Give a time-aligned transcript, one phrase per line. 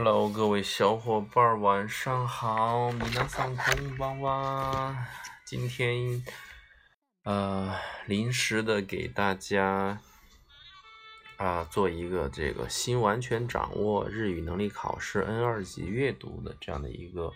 [0.00, 2.92] Hello，各位小伙伴，晚上好！
[2.92, 4.96] 米南桑空旺旺，
[5.44, 6.22] 今天
[7.24, 7.76] 呃，
[8.06, 9.98] 临时的给大家
[11.36, 17.32] 啊做一个这个新完全掌握日语能力考试 N 二级阅读的这样的一个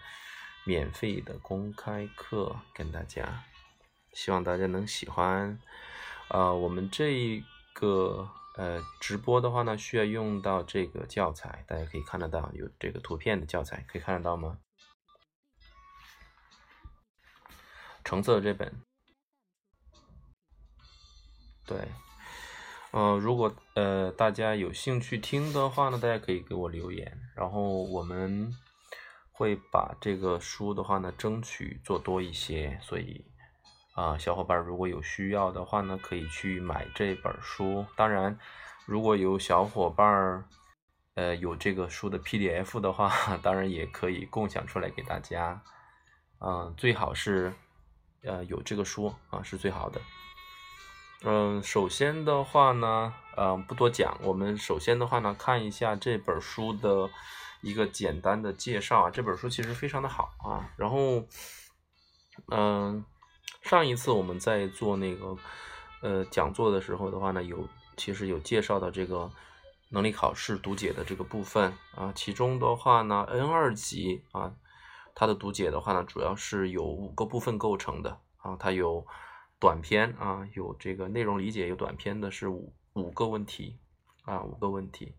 [0.64, 3.42] 免费的公开课，跟大家，
[4.12, 5.58] 希望大家能喜欢。
[6.28, 8.30] 呃，我们这一个。
[8.54, 14.58] 呃，直播的话呢，需要用到这个教材，大家可以看得到有这个图片的教材，可以看得到吗？
[18.04, 18.74] 橙色这本。
[21.64, 21.78] 对，
[22.90, 28.52] 嗯，如果呃大家有兴趣听的话呢，大家可以给我留言，然后我们
[29.30, 33.31] 会把这个书的话呢，争取做多一些，所以。
[33.92, 37.84] 啊，小伙伴儿如果有需要的话呢，可以去买这本书。
[37.94, 38.38] 当然，
[38.86, 40.44] 如果有小伙伴儿
[41.14, 45.62] 呃有这个书的 PDF 的话， 当然也可以共享出来给大家。
[46.40, 47.52] 嗯，最好是
[48.22, 50.00] 呃有这个书啊是最好的。
[51.24, 57.10] 嗯，首先的话呢，嗯不多讲，我们首先的话呢，看一下这本书的
[57.60, 59.10] 一个简单的介绍啊。
[59.10, 60.72] 这本书其实非常的好啊。
[60.78, 61.22] 然后，
[62.50, 63.04] 嗯。
[63.60, 65.36] 上一次我们在做那个
[66.00, 69.30] 呃讲座的时候的话呢，有其实有介绍到这个
[69.90, 74.54] 能力考试读解的这个部分啊，其中的话呢，N 二级啊，
[75.14, 79.06] 它的读解的话呢，主要是由五个部分构成的啊，它有
[79.60, 83.78] 短篇啊，有这个内容理解，有短篇的是五五个问题
[84.24, 85.14] 啊，五个问题，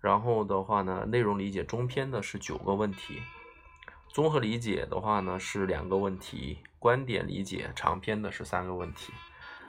[0.00, 3.20] 然后的话呢，内容理解中篇的是九个问题。
[4.14, 9.12] 综合理解的话呢，是两个问题；观点理解长篇的是三个问题；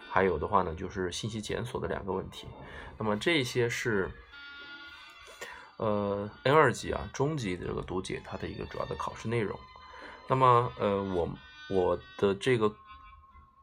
[0.07, 2.47] 还有的话呢，就是信息检索的两个问题。
[2.95, 4.07] 那么这些是，
[5.77, 9.59] 呃，N 二级啊，中级的这个读解它的一个主要的考试内容。
[10.27, 11.27] 那么，呃，我
[11.67, 12.71] 我的这个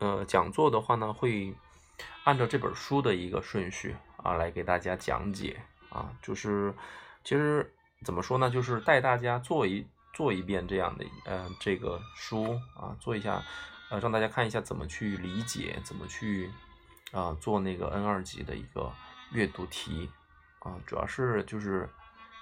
[0.01, 1.55] 呃讲座的话呢，会
[2.25, 5.61] 按照这本书的一个顺序啊来给大家讲解
[5.91, 6.75] 啊，就是
[7.23, 7.73] 其实
[8.05, 9.87] 怎么说呢，就是带大家做一。
[10.13, 13.43] 做一遍这样的，嗯，这个书啊，做一下，
[13.89, 16.51] 呃，让大家看一下怎么去理解，怎么去
[17.13, 18.93] 啊做那个 N 二级的一个
[19.33, 20.11] 阅读题
[20.61, 21.89] 啊，主要是就是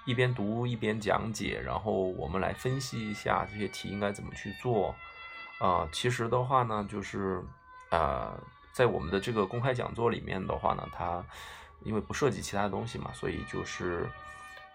[0.05, 4.93] 一边读一边讲解，然后我们来分析一下这些题应该怎么去做
[5.59, 5.87] 啊。
[5.93, 7.41] 其实的话呢，就是
[7.91, 8.37] 呃，
[8.73, 11.23] 在我们的这个公开讲座里面的话呢，它
[11.85, 14.09] 因为不涉及其他的东西嘛，所以就是。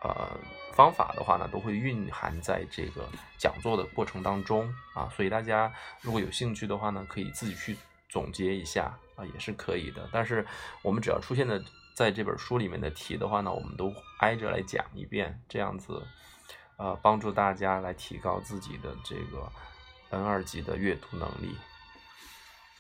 [0.07, 0.31] 呃，
[0.73, 3.09] 方法的话呢，都会蕴含在这个
[3.39, 7.77] 讲座的过程当中啊，所以大家如果有兴趣的话呢，可以自己去
[8.09, 10.09] 总结一下啊，也是可以的。
[10.13, 10.47] 但是
[10.83, 11.61] 我们只要出现的
[11.93, 16.01] 在这本书里面的题的话呢，我们都挨着来讲一遍，这样子
[16.77, 19.51] 呃，帮助大家来提高自己的这个
[20.11, 21.57] N 二级的阅读能力。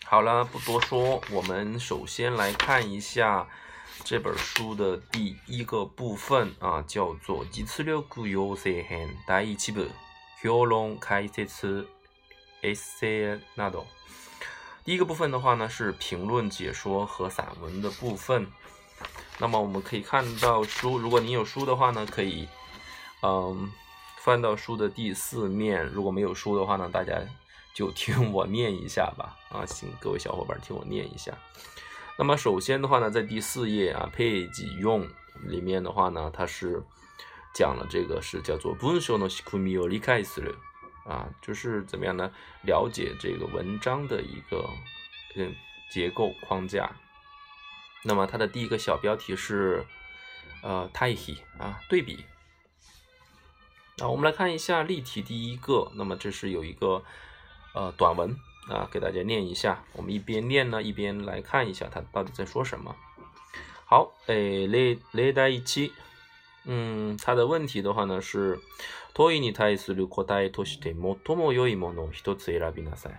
[0.05, 3.49] 好了，不多说，我们首先来看一下。
[4.05, 8.85] 这本书的第一个部分啊，叫做“第一次流有些
[9.27, 9.85] 大家一起不？
[10.45, 11.87] 喉咙开些吃，
[12.63, 13.87] 一 N 那种。”
[14.85, 18.47] 第一个部分的话呢，是评论、解说和散文的部分。
[19.39, 22.49] 那么我们可以看到书，如果您有书的话呢，可以，
[23.23, 23.71] 嗯，
[24.19, 25.85] 翻到书的第四面。
[25.87, 27.21] 如果没有书的话呢，大家
[27.75, 29.37] 就听我念一下吧。
[29.49, 31.37] 啊，请各位小伙伴，听我念一下。
[32.19, 35.07] 那么首先的话呢，在第四页啊，page 用
[35.47, 36.83] 里面的话呢，它是
[37.55, 40.41] 讲了这个是叫做“文書のスキ l を理解 i s
[41.05, 42.33] 啊，就是怎么样呢？
[42.67, 44.67] 了解这个文章的一个
[45.37, 45.55] 嗯
[45.93, 46.91] 结构框架。
[48.03, 49.85] 那么它的第一个小标题是
[50.63, 52.25] 呃“対 i 啊，对比。
[53.99, 57.05] 那我们来看一下例题第一个，那么这是有一个
[57.75, 58.35] 呃短文。
[58.69, 62.95] 啊，给大家念一下，我们一边念呢，一边来看一下他到底在说什么。
[63.85, 65.93] 好，诶，雷雷达一期，
[66.65, 68.59] 嗯，他的问题的话呢是，
[69.15, 73.15] トイに対する答えとして最も良いものを一つ選びなさい。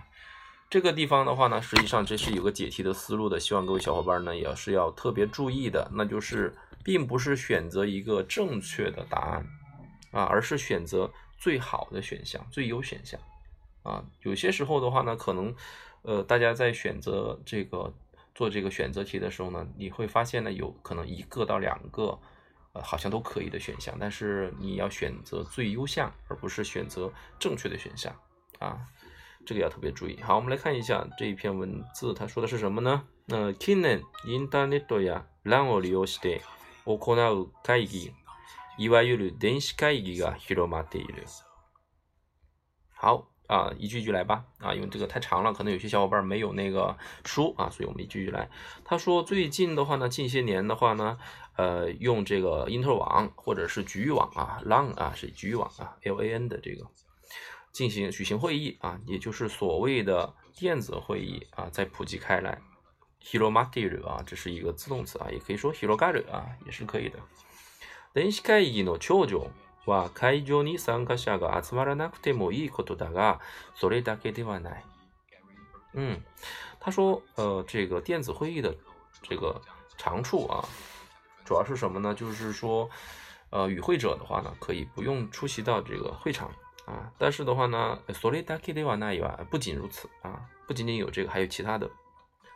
[0.68, 6.54] 这个地方的话呢，实际上这是有个解题的思路的，希望各位小伙伴呢也是要特别注意的，那就是
[6.84, 9.46] 并不是选择一个正确的答案
[10.10, 13.18] 啊，而是选择最好的选项、最优选项。
[13.88, 15.54] 啊，有些时候的话呢，可能，
[16.02, 17.94] 呃，大家在选择这个
[18.34, 22.18] 做这个选择题的时候呢，你会发现呢，有可能一个到两个，
[22.74, 28.14] 呃，好像都可以的选项，但是你要选择最优项，而不是选择正确的选项
[28.58, 28.78] 啊，
[29.46, 30.20] 这个要特别注意。
[30.20, 33.06] 好，我们来看一下这一篇文字，它说的是什么呢？
[33.24, 36.42] 那可能インターネットやランウェイオフィスで
[36.84, 38.12] オクナオ会議、
[38.76, 41.24] いわゆる電子会議が広まっている。
[42.94, 43.37] 好。
[43.48, 44.44] 啊，一句一句来吧。
[44.58, 48.48] 啊，因为这个太长了，可能有些小伙伴没有那个书啊，所以我们一句一句来。
[48.84, 51.18] 他说，最近的话呢，近些年的话呢，
[51.56, 56.86] 呃，用这个因特网或者是局域网啊，LAN 啊是局域网啊，LAN 的这个
[57.72, 62.60] 进行举行会议啊，也就是所谓的电子会议啊，在普及开来。
[63.24, 67.18] Hiromatiri 啊，这是一个自动词啊，也可以说 Hirogari 啊，也是可以的。
[68.14, 69.50] 電子会議の長所
[69.88, 73.40] は会場に参加者が集まらなくてもいいことだが、
[73.74, 74.84] それだけではない。
[75.94, 76.24] うん。
[76.78, 78.74] 他说，呃，这个电子会议的
[79.22, 79.60] 这个
[79.96, 80.62] 长处啊，
[81.44, 82.14] 主要是什么呢？
[82.14, 82.88] 就是说，
[83.50, 86.48] 呃，与会者的话呢，可以不用出席到这个会场
[86.84, 89.40] 啊，但是的话呢，それだけではないわ。
[89.50, 91.90] 不仅如此啊，不仅仅有这个，还有其他的。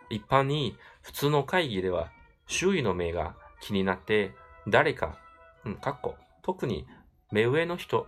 [0.08, 2.10] 一般に普通の会議では
[2.46, 4.32] 周囲の目が気になって
[4.68, 5.16] 誰か、
[5.64, 6.86] うん、かっこ特に
[7.32, 8.06] 目上の人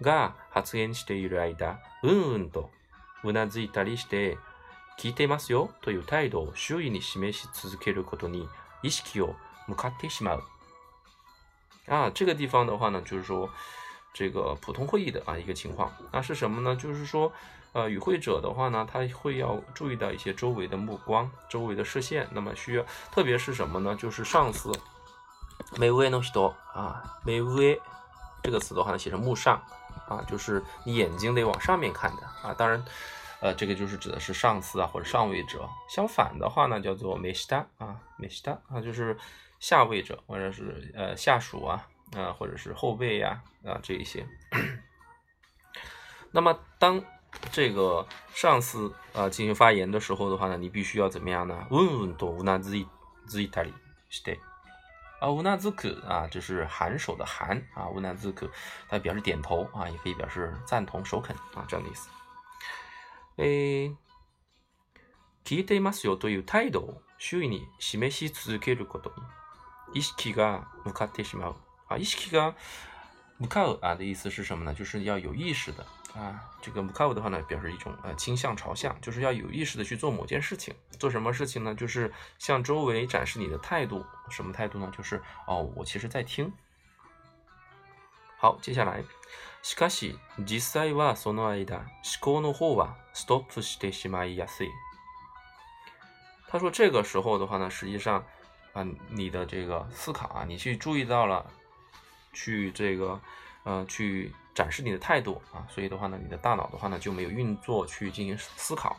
[0.00, 2.70] が発言している間、うんうんと
[3.22, 4.38] うなずいたりして、
[4.98, 8.48] 聞いてますよという態度を周囲に示し続けることに
[8.82, 9.34] 意識を
[9.68, 10.42] 向かってしまう。
[11.88, 13.50] あ、这个地方的话呢，就是说
[14.14, 16.74] 这个普通会议的啊一个情况，那是什么呢？
[16.74, 17.30] 就是说，
[17.74, 23.94] 呃，与会者的话呢，他会要注意到一些周围的目光、周围的视线，那么需要，特别是什么呢？
[23.94, 24.72] 就是上司。
[25.76, 27.76] 目上の人啊，目上
[28.42, 29.62] 这个词的话，呢，写成目上
[30.08, 32.54] 啊，就是你眼睛得往上面看的啊。
[32.56, 32.82] 当然，
[33.40, 35.68] 呃，这个就是指的是上司啊，或者上位者。
[35.88, 39.16] 相反的话呢，叫做メスタ啊，メスタ啊，就是
[39.60, 41.86] 下位者或者是呃下属啊
[42.16, 44.26] 啊，或者是后辈呀啊这一些。
[46.32, 47.02] 那么当
[47.50, 51.66] 这个上司呃进行发言的时候的话呢，你必须要怎么样呢？
[51.70, 52.86] 问问多无あ自己
[53.26, 53.72] 自己打理，
[54.08, 54.38] 是て。
[55.18, 58.50] 啊，乌纳兹克啊，就是含手的含啊，乌纳兹克，
[58.88, 62.08] 它表示点头啊，也可以表示赞同、首肯啊，这样的意思。
[63.38, 63.94] え、
[65.44, 69.10] 聞いていますよという態度を周囲に示し続けること
[69.92, 71.54] に意識が向かってしまう。
[71.88, 72.54] 啊，意識が
[73.38, 74.74] 向かう啊的意思是什么呢？
[74.74, 75.86] 就是要有意识的。
[76.16, 80.74] 啊，这个 Mukau 的话呢，表示一种呃倾向朝向，就是要有意识的去做某件事情。
[80.98, 81.74] 做什么事情呢？
[81.74, 84.02] 就是向周围展示你的态度。
[84.30, 84.90] 什么态度呢？
[84.96, 86.50] 就是哦，我其实在听。
[88.38, 89.08] 好，接下来，他
[96.58, 98.24] 说这个时候的话呢，实际上
[98.72, 101.44] 啊，你的这个思考，啊，你去注意到了，
[102.32, 103.20] 去这个。
[103.66, 108.96] 呃，去展示你的态度啊，所以的话呢，你的大脑的话呢就没有运作去进行思考，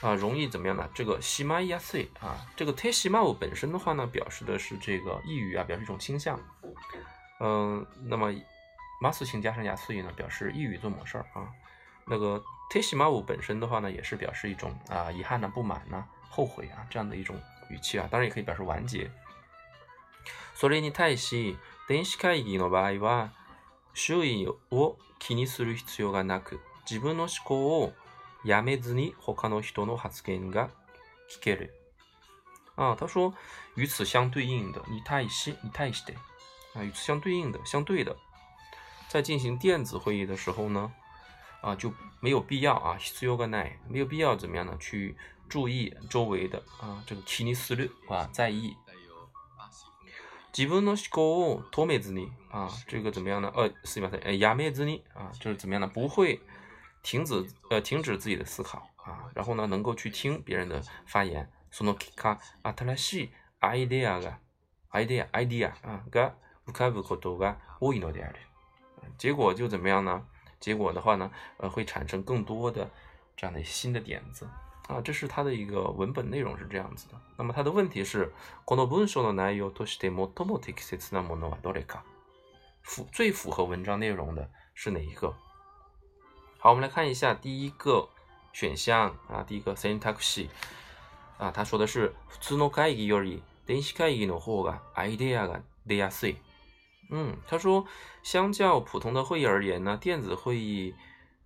[0.00, 0.88] 啊，容易怎么样呢？
[0.94, 6.40] 这个西玛亚塞啊，这个忒西玛舞本身的话呢，表示的是这个抑郁啊，表示一种倾向。
[7.40, 8.32] 嗯，那么
[9.02, 11.52] 马斯型加上亚塞呢，表示抑郁做某事儿啊。
[12.06, 12.42] 那个
[12.72, 17.38] 忒西玛舞本身的话呢，也是表示一种啊遗憾呢、不满呢、后悔啊这样的一种
[17.68, 19.10] 语气啊，当然也可以表示完结。
[20.54, 21.58] 索利尼忒西。
[21.86, 23.30] 電子会議の場合は、
[23.92, 26.60] 周囲を気にする必要がなく、
[26.90, 27.92] 自分の思考を
[28.42, 30.70] やめずに他の人の発言が
[31.36, 31.74] 聞ける。
[32.76, 33.34] 啊，他说，
[33.76, 36.14] 与此相对应的，你対し、你対して，
[36.72, 38.16] 啊，与此相对应的、相对的，
[39.10, 40.90] 在进行电子会议的时候呢，
[41.60, 44.74] 啊，就没有必要啊，必要がない，没有必要怎么样呢？
[44.80, 45.14] 去
[45.50, 48.74] 注意周围的啊，这个気にする啊，在意
[50.54, 53.52] 基本都是够托妹子呢啊，这个怎么样呢？
[53.56, 55.88] 呃，四七呃，亚妹子呢啊，就是怎么样呢？
[55.92, 56.40] 不会
[57.02, 61.50] 停止呃，停止自己的思考啊，然后呢，能够去听别人的发言。
[61.72, 63.28] sonokika atlas
[63.60, 64.34] idea ga
[64.92, 66.32] idea idea 啊，ga
[66.64, 68.32] vukavukodo ga o i n o d e r
[69.18, 70.24] 结果就怎么样呢？
[70.60, 72.88] 结果的话呢，呃，会产生更多的
[73.36, 74.48] 这样的新的点子。
[74.88, 77.14] 啊，这是它的一个文本内容是这样子的。
[77.36, 78.32] 那么它的问题是，
[78.64, 80.74] 广多ブンの内容としてモトモテ
[81.12, 82.00] なもののどれか。
[82.82, 85.34] 符最符合文章内容的是哪一个？
[86.58, 88.10] 好，我们来看一下第一个
[88.52, 90.48] 选项啊，第一个センタクシー
[91.38, 96.36] 啊，他说的是普通の会議より電子会議の方がアイデアが出やすい。
[97.10, 97.86] 嗯，他说
[98.22, 100.94] 相较普通的会议而言呢，电子会议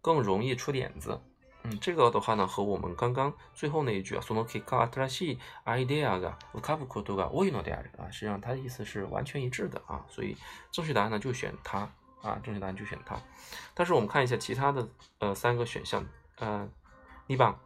[0.02, 1.21] 更容易出点子。
[1.64, 10.36] 嗯，这个的话呢，和我们刚刚最后那一句啊，その結果新しいアイデアが浮かぶことが多いのである啊，实际上它的意思是完全一致的啊，所以
[10.70, 11.80] 正确答案呢就选它
[12.22, 13.16] 啊，正确答案就选它。
[13.74, 14.88] 但是我们看一下其他的
[15.18, 16.68] 呃三个选项，呃，
[17.26, 17.58] 你把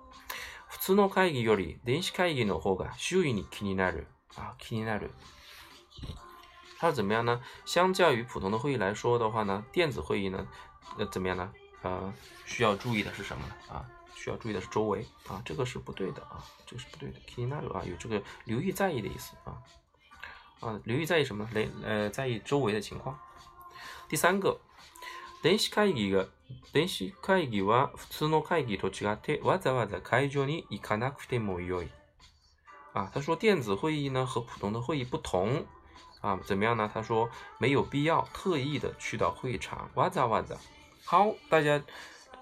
[0.70, 4.06] 普通の会議より電子会議の方が周囲に気になる
[4.36, 5.10] 啊，気になる。
[6.78, 7.40] 它是怎么样呢？
[7.66, 10.48] 相较于普通的会议来说的话呢，电子会议呢，
[10.98, 11.52] 呃，怎么样呢？
[11.82, 12.12] 呃，
[12.46, 13.54] 需要注意的是什么呢？
[13.68, 13.84] 啊，
[14.14, 17.18] 需要注意的是周围啊，这个是不对的啊，这个是不对的。
[17.28, 19.58] Kinau 啊，有这个留意、在意的意思啊。
[20.60, 21.48] 啊，留意、在意什么？
[21.52, 23.18] 雷呃，在意周围的情况。
[24.08, 24.60] 第三个
[25.42, 26.28] d e n s h kaigi ga
[26.72, 29.16] d e n s h kaigi wa s u no kaigi to c h i
[29.16, 31.02] g a t waza w a z k a i o ni i a n
[31.02, 31.84] a k t mo y o
[32.92, 35.66] 啊，他说电子会议呢和普通的会议不同
[36.20, 36.88] 啊，怎么样呢？
[36.94, 40.56] 他说没有必要特意的去到会场，waza waza。
[41.04, 41.82] 好，大家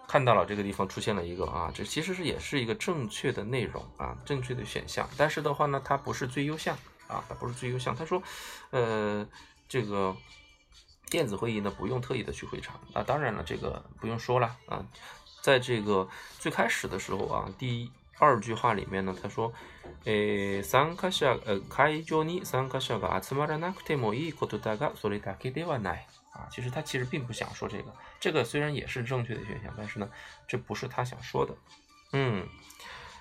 [0.06, 5.08] 看到了这个地方出现了一个啊，这其实是也是一个正确的内容啊，正确的选项。
[5.16, 6.76] 但是的话呢，它不是最优项
[7.08, 7.96] 啊，它不是最优项。
[7.96, 8.22] 他说，
[8.70, 9.26] 呃，
[9.68, 10.14] 这个
[11.10, 12.78] 电子会议呢，不用特意的去会场。
[12.94, 14.86] 那当然了，这个不用说了啊。
[15.42, 16.06] 在这个
[16.38, 19.50] 最开始的时候啊，第二句话里面呢，他说，
[20.04, 26.09] 诶，参加者，呃，参加者が集まらなくてもいいことだがそれだけではない。
[26.40, 30.08] 啊，其实他其实并不想说这个，这个虽然也是正确的选项，但是呢，
[30.48, 31.54] 这不是他想说的。
[32.12, 32.48] 嗯，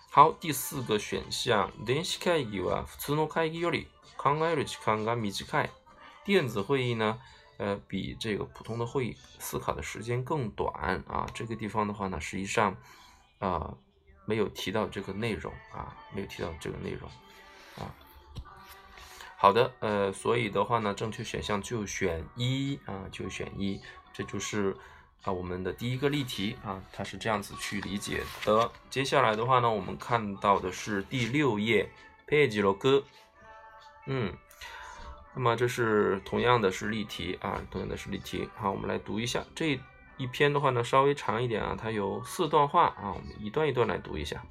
[0.10, 5.70] 好，第四个选项，電子会議は普通の会議より考える時間が短い。
[6.24, 7.20] 电子会议呢，
[7.58, 11.28] 呃，比这个普通的会议思考的时间更短啊。
[11.34, 12.78] 这个地方的话呢，实际上，
[13.40, 13.78] 呃，
[14.26, 17.10] 没有提到这个内容啊，没有提到这个内容。
[19.42, 23.80] 好的，呃，所以的话呢，正确选项就选一啊，就选一，
[24.12, 24.76] 这就是
[25.24, 28.70] 啊我们的第一个例题啊，它是这样子去理解的。
[28.90, 31.90] 接下来的话呢，我们看到的是第六页
[32.28, 33.02] page 咯哥，
[34.08, 34.36] 嗯，
[35.34, 38.50] 那么这是同样的是例题啊，同样的是例题。
[38.58, 39.80] 好，我们来读一下这
[40.18, 44.44] 一篇的话呢，稍微长一点啊，它有四段话啊，我们一段一段来读一下。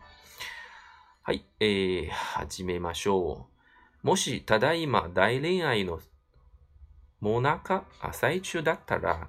[1.20, 3.46] 嗨，哎，哈基米马修。
[4.02, 6.00] もしただいま大恋愛の
[8.12, 9.26] 最中だったら、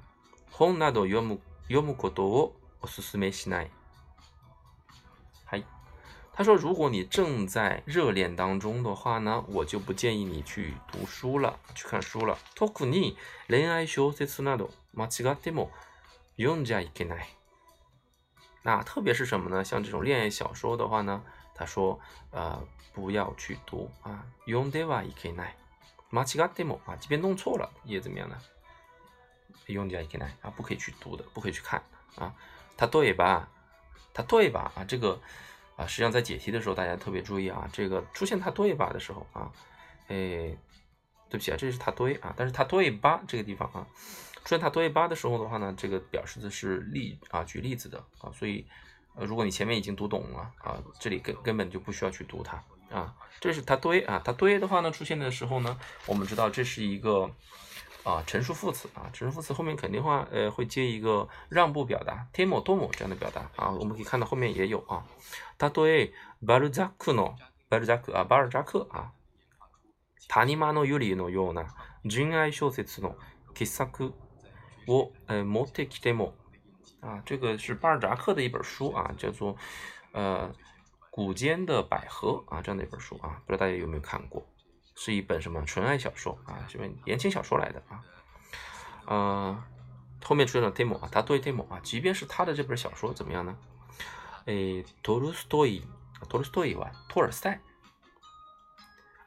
[0.51, 3.71] 本など読む読むことをお勧めしない。
[5.45, 5.63] 嗨，
[6.33, 12.37] 他说，如果你正在热恋当中的话呢，我就不建议你去读书了，去看书了。
[12.53, 15.71] 特に恋愛小説など間違っても
[16.37, 17.25] 読んじゃいけない。
[18.61, 19.63] 那特别是什么呢？
[19.65, 21.23] 像这种恋爱小说的话呢？
[21.59, 21.99] 他说
[22.31, 25.53] ：“呃，不要去读啊，用这个也可以来，
[26.09, 28.37] 马奇 t demo 啊，即便弄错了也怎么样呢？
[29.67, 31.83] 用这个也可以来啊，不可以去读的，不可以去看
[32.15, 32.33] 啊。
[32.77, 33.45] 它多一把，
[34.13, 35.19] 它多一把啊，这个
[35.75, 39.51] 啊，实际上在解题的时候大家特别注意啊，这个出现它多一把的时候啊，
[40.07, 40.07] 哎，
[41.27, 42.89] 对不起啊，这是它多啊，但是它多一
[43.27, 43.85] 这个地方啊，
[44.45, 48.65] 出现它多一的时候的话呢，这个表示的是例啊，举例子的啊，所以。”
[49.25, 53.13] 如果你前面已经读懂了啊，这里根根本就不需要去读它啊。
[53.39, 57.29] 这是它堆啊，它堆的话呢，出现的时候呢，我们知道这是一个
[58.03, 63.71] 啊陈述副词啊，陈述副词后面肯定话呃会接一个让步表达，添某多某这样的表达啊。
[63.71, 65.05] 我们可以看到后面也有啊。
[65.61, 66.09] 例え
[66.41, 67.35] ばバルジャックの
[67.69, 69.11] バルジャックあバルジャックあ、
[70.29, 71.65] タニマのユリのような
[72.05, 73.15] 純愛小説の
[73.53, 74.13] 傑作
[74.87, 76.33] をえ持ってきても。
[77.01, 79.55] 啊，这个是巴尔扎克的一本书啊，叫做
[80.11, 80.53] 《呃
[81.09, 84.45] 古间的百合》啊，这样的一本书啊，不知道大家有没有看过？
[84.95, 88.03] 是一本什么纯爱小说啊，是本言情小说来的啊。
[89.05, 89.63] 呃，
[90.23, 93.57] 后面出现了 demo 啊，他对 demo 啊，即便是他的这本小说怎么样呢？
[94.45, 95.83] 诶，托鲁斯托伊，
[96.29, 97.61] 托鲁斯托伊吧，托尔泰，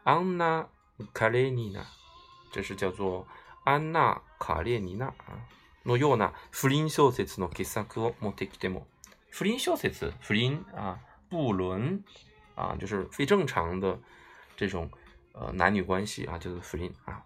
[0.05, 0.69] 安娜·
[1.15, 1.81] 卡列尼娜》，
[2.53, 3.21] 这是叫做
[3.65, 5.49] 《安娜·卡列尼娜》啊。
[5.85, 8.87] のような不倫小説の傑作をもってきても、
[9.31, 12.05] 不倫小説、不倫啊，不伦
[12.55, 13.99] 啊，就是非正常的
[14.57, 14.91] 这种
[15.33, 17.25] 呃男女关系啊，就是不伦啊。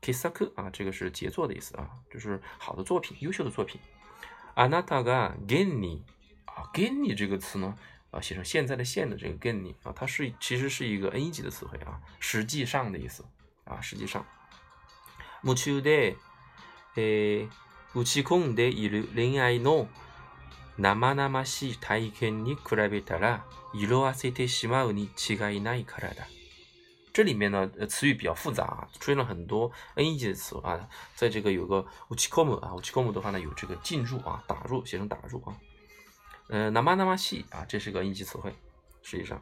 [0.00, 3.80] 傑作啊，这个是杰作的意思啊，就是好的作品、优秀的作品。
[4.54, 6.02] あなたが現に、
[6.44, 7.74] 啊，現に这个词呢，
[8.12, 13.24] 啊，写成现在的现的这个 n に啊，它是其实是一个 N 一级的词汇啊，实际上的意思
[13.64, 14.24] 啊，实际上。
[15.42, 16.16] も今日、
[16.96, 17.48] え
[17.94, 19.86] 打ち込でいる恋愛の
[20.78, 26.26] 生々しい体験に比べたら色あせてしまうに違いないからだ。
[27.12, 35.54] 这里面呢，呃，词语比较复杂啊，出现了很多 N 级的词啊，在这个有个打ち込む啊，打ち込む的话呢，有这个进入啊，打入，写成打入啊。
[36.48, 38.52] 呃，a 々しい啊，这是个 N 级词汇，
[39.04, 39.40] 实际上，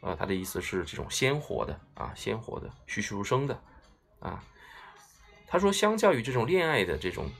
[0.00, 3.62] 呃，它的意思是这种鲜活的啊，鲜活的，栩栩如生的
[4.20, 4.42] 啊。
[5.46, 7.30] 他说，相较于这种恋爱的这种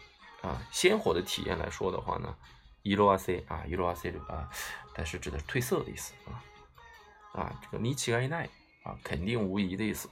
[0.45, 2.37] 啊，鲜活的体验来说的话呢，
[2.83, 4.51] 一ろは C 啊，いろは C 啊，
[4.95, 6.45] 但是指的是褪色的意思啊
[7.33, 8.49] 啊，这个に奇がいない
[8.85, 10.09] 啊，肯定无疑的意思。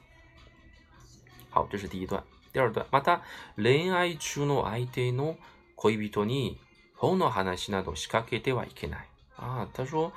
[1.50, 2.86] 好，这是第一段，第二段。
[2.90, 3.20] また
[3.56, 5.36] 恋愛中の相手の
[5.76, 6.58] 口元に
[6.96, 9.08] この話などしか言えではない。
[9.36, 10.10] 啊，他说，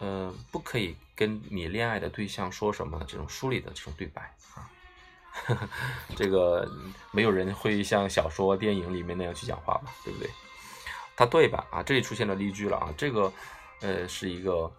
[0.00, 4.66] 呃，不可以跟你恋爱的对象说什么这种书里的这种对白啊。
[6.16, 6.66] 这个
[7.10, 10.28] 没有人会像小说、电影里面那样去讲话吧，对不对？
[11.16, 11.64] 它对吧？
[11.70, 13.32] 啊，这里出现了例句了啊，这个
[13.80, 14.70] 呃是一个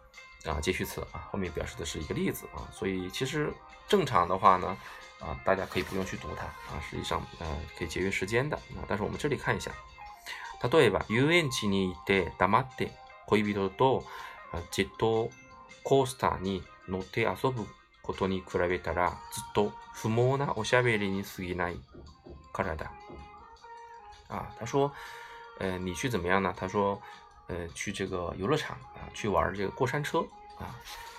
[0.46, 3.52] 啊接续词啊，后面表示的是一个例子啊，所以其实
[3.88, 4.78] 正常的话呢
[5.20, 8.86] 啊，大家可以不用去读它啊，实际上呃可以节约时间的啊。
[8.88, 9.72] 但是我们这里看一下，
[10.62, 12.92] 它对吧 u n c h d a m a d e
[13.28, 14.02] kibido do
[14.72, 14.90] c
[15.84, 17.54] o s t ni no te a s o
[18.10, 21.76] ことに比べたらずっと不毛なおしゃべりに過ぎない
[22.52, 22.90] 体。
[24.30, 24.92] 啊，他说，
[25.60, 26.52] 呃，你去怎么样呢？
[26.58, 27.00] 他说，
[27.48, 30.26] 呃，去这个游乐场啊，去玩这个过山车
[30.58, 30.74] 啊。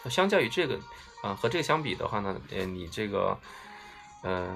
[0.09, 0.81] 相较于这个，
[1.23, 3.39] 啊，和这个相比的话呢，呃，你这个，
[4.25, 4.51] 呃，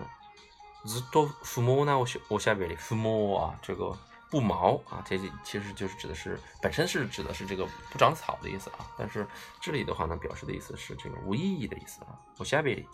[0.87, 3.97] ずっと不毛なおしゃおしゃべり不毛啊这个。
[4.31, 9.27] 不毛啊，这其实就是指的是本身是指的是这个不长草的意思啊，但是
[9.61, 12.19] 这里的话呢，表示的意思是这个无意义的意思啊。
[12.39, 12.87] 我下边里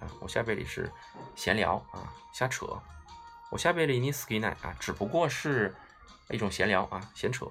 [0.00, 0.90] 啊，我下边里是
[1.34, 2.66] 闲聊啊，瞎扯。
[3.50, 5.74] 我下边里你 ski 奈啊，只不过是
[6.30, 7.46] 一种闲聊啊，闲扯。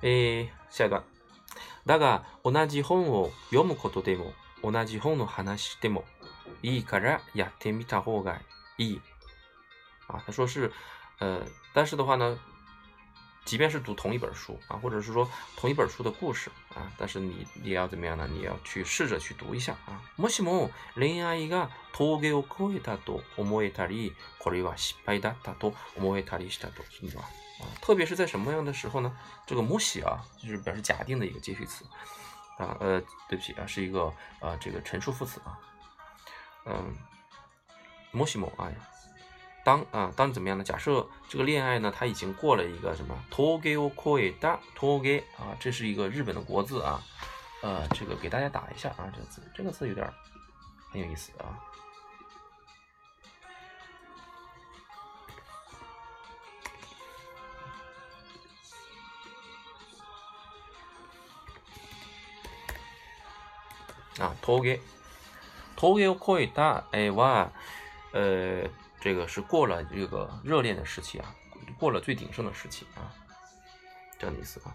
[0.00, 1.02] 诶，下一段。
[1.86, 6.04] だが同じ本を読むことでも、同じ本の話しも
[6.62, 8.38] いいからやってみた方が
[8.78, 9.00] いい。
[10.06, 10.70] 啊，他说是，
[11.18, 11.40] 呃，
[11.72, 12.38] 但是的话呢，
[13.44, 18.28] 即便是读同一本书啊，或者是说同一本书的故事啊，但是你你要怎么样呢？
[18.30, 20.02] 你要去试着去读一下啊。
[20.16, 24.12] もしも恋愛が途切れを超えたと思えたり、
[24.44, 27.28] あるいは失敗だったと思えたりしたと、你知道吗？
[27.60, 29.10] 啊，特别是在什么样的时候呢？
[29.46, 31.84] 这个もし啊，就是表示假定的一个接续词
[32.58, 35.58] 啊，呃，对不起啊，是一个呃这个陈述副词啊，
[36.66, 36.94] 嗯，
[38.12, 38.70] もしも啊。
[39.64, 40.62] 当啊，当怎么样呢？
[40.62, 47.02] 假设这个恋爱呢，他已经过了一个什么？t o k 给我过越大，o 给我啊，这是一个日本的国字啊。
[47.62, 50.06] 呃，这个给大家打一下啊，这个字，这个字有点
[50.92, 51.56] 很有意思啊。
[64.18, 64.78] 啊，t o o 渡给
[65.76, 67.50] o k 给 o 过越大，哎哇，
[68.12, 68.60] 呃。
[69.04, 71.34] 这个是过了这个热恋的时期啊，
[71.78, 73.12] 过了最鼎盛的时期啊，
[74.18, 74.72] 这样的意思啊。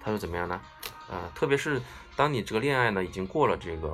[0.00, 0.60] 他说怎么样呢？
[1.08, 1.80] 呃，特别是
[2.16, 3.92] 当你这个恋爱呢已经过了这个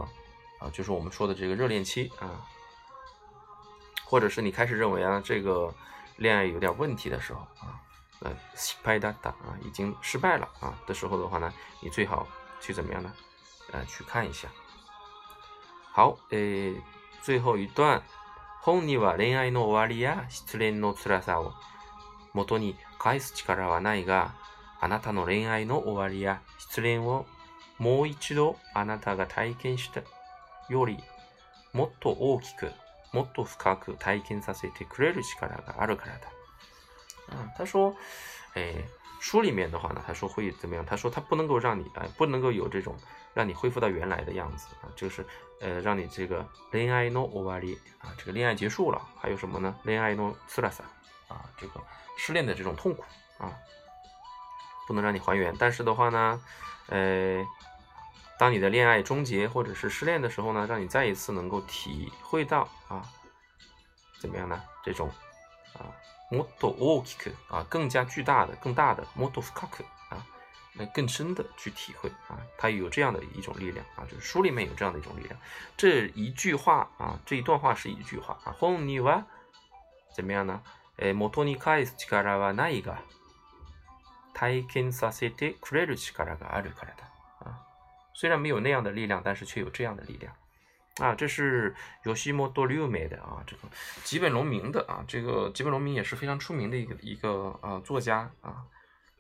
[0.61, 2.41] 啊，就是我们说的这个热恋期啊，
[4.07, 5.71] 或者是你开始认为啊这个
[6.17, 7.79] 恋爱有点问题的时候啊，
[8.21, 8.35] 呃，
[8.83, 12.27] 败嗒嗒啊，已经失败了啊的时候的话呢，你最好
[12.63, 13.13] 去怎么样呢？
[13.73, 14.49] 呃，去看一下。
[15.93, 16.75] 好，诶，
[17.23, 18.03] 最后一段。
[18.65, 21.53] 本には恋愛の終わりや失恋の辛さを
[22.33, 24.33] 元に返す力はないが、
[24.81, 27.27] あなたの恋愛の終わりや失恋を
[27.79, 30.01] もう一度あなたが体験した
[30.71, 30.97] より
[31.75, 32.71] もっと大きく、
[33.13, 36.21] もっと深く体験させてくれる力があるからだ。
[37.39, 37.95] 嗯，他说，
[38.55, 38.73] 哎，
[39.21, 40.83] 书里面的话呢，他说会怎么样？
[40.87, 42.97] 他说他不能够让你，哎，不能够有这种
[43.35, 45.27] 让你恢复到原来的样子啊，就是，
[45.61, 49.75] 呃，让你这个恋爱 no o v e r y 啊，这个恋爱结束了，还有什么呢？
[49.83, 50.83] 恋爱 no trasa
[51.27, 51.81] 啊，这个
[52.17, 53.05] 失恋的这种痛苦
[53.39, 53.53] 啊，
[54.87, 55.53] 不能让你还原。
[55.59, 56.41] 但是的话呢，
[56.87, 57.45] 呃，
[58.39, 63.03] 当你的恋爱终结或者是失恋的时候呢，让你再一次能够体会到啊，
[64.21, 64.63] 怎么样呢？
[64.85, 65.11] 这种
[65.73, 65.91] 啊，
[66.31, 69.85] もっと大きく啊，更加巨大的、更大的 m o っとふかく。
[70.75, 75.39] 能更深的去体会啊，它有这样的一种力量啊，就是书里面有这样的一种力量。
[75.77, 78.51] 这一句话啊，这一段话是一句话啊。
[78.53, 79.25] 婚には、
[80.17, 80.61] じゃめやな、
[80.99, 82.99] え元に返す力はないが、
[84.35, 87.47] 体験させてくれる力があるからだ。
[87.51, 87.61] 啊，
[88.13, 90.35] 虽然没有那样的力量，但是却有这样的力量。
[91.01, 93.63] 啊，这是有西墨多留梅的啊，这个
[94.05, 98.65] 吉本龙明的啊，这个吉本龙明也是非常出名的一个一个啊作家啊。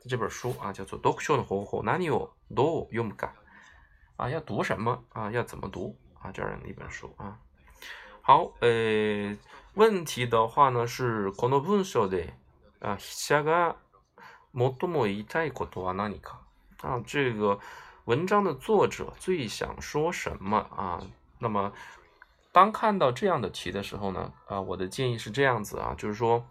[0.08, 1.78] 这本书啊，叫做《ドクションの活活》。
[1.82, 3.28] 哪里有ドウユウムが
[4.16, 4.28] 啊？
[4.28, 5.30] 要读什么啊？
[5.30, 6.30] 要怎么读啊？
[6.30, 7.38] 这样的一本书啊。
[8.20, 9.34] 好，呃，
[9.74, 12.30] 问题的话呢是この文章で、
[12.80, 13.76] 啊，筆者が
[14.52, 16.36] 最も言いたいことは何か？
[16.82, 17.58] 啊，这个
[18.04, 21.00] 文章的作者最想说什么啊？
[21.38, 21.72] 那么，
[22.52, 26.44] 当看到这样的题的时候呢，啊，我的建议是这样子啊，就是说。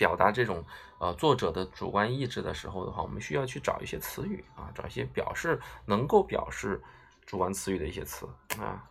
[0.00, 0.64] 表达这种
[0.96, 6.82] 呃作者的主观意志的时候的话，我们需要去找一些词语啊，找一些表示能够表示
[7.26, 8.26] 主观词语的一些词
[8.58, 8.88] 啊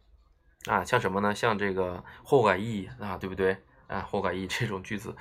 [0.64, 1.34] 啊，像什么呢？
[1.34, 3.54] 像这个后改意啊，对不对
[3.86, 4.00] 啊？
[4.00, 5.14] 后改意这种句子，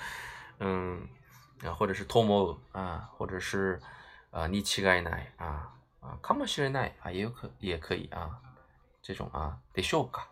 [0.61, 1.05] 嗯
[1.65, 3.81] 啊，或者是 tomo 啊，或者是
[4.31, 8.39] 呃你期待奶啊啊，r e n 的奶啊，也有可也可以啊，
[9.01, 10.25] 这种啊得秀嘎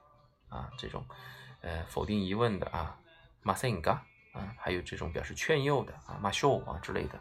[0.47, 1.05] 啊，这种
[1.59, 2.97] 呃否定疑问的啊
[3.41, 4.01] 马塞嘎。
[4.37, 7.15] 啊，还有这种表示劝诱的啊，ましょう啊之类的，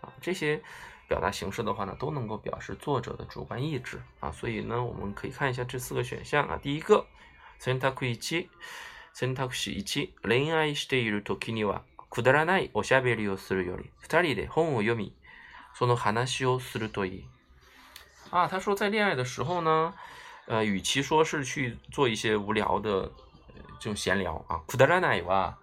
[0.00, 0.60] 啊，这些
[1.08, 6.58] 表达形式的话呢，都能够表示作者的主观意志啊，所以呢，我们可以看一下这四个选项啊。
[6.60, 7.06] 第一个，
[7.60, 8.48] センタクイチ、
[9.14, 15.14] セ恋愛しているとには、くだらないおしゃべりをするより、二人で本を読み、
[15.78, 17.22] その話をするといい。
[18.30, 19.94] 啊，他说在恋爱的时候呢，
[20.46, 23.12] 呃，与其说是去做一些无聊的
[23.78, 25.56] 这种闲聊啊，くだらないわ。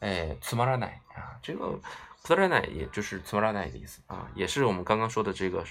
[0.00, 1.78] 哎，つまらない啊，这个
[2.24, 5.62] つまらない也就是つまらない的意思啊，也是我们刚刚说的这个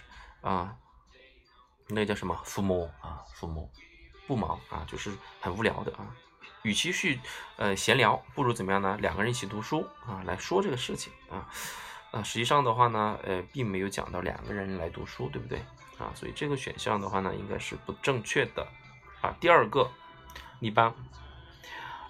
[0.42, 0.76] 啊，
[1.88, 2.39] 那叫什么？
[2.46, 3.68] 抚摸啊，抚摸
[4.28, 5.12] 不忙啊，就是
[5.42, 6.15] 很无聊的啊。
[6.62, 7.20] 与其去
[7.58, 8.96] 呃闲聊，不如怎么样呢？
[9.02, 11.50] 两个人一起读书啊，来说这个事情啊。
[12.12, 15.60] 啊，实际上的话呢，呃，并没有讲到两个人来读书，对不对
[16.00, 16.12] 啊？
[16.15, 18.68] 所以这个选项的话呢，应该是不正确的
[19.22, 19.36] 啊。
[19.39, 19.89] 第二个，
[20.60, 20.94] 一般。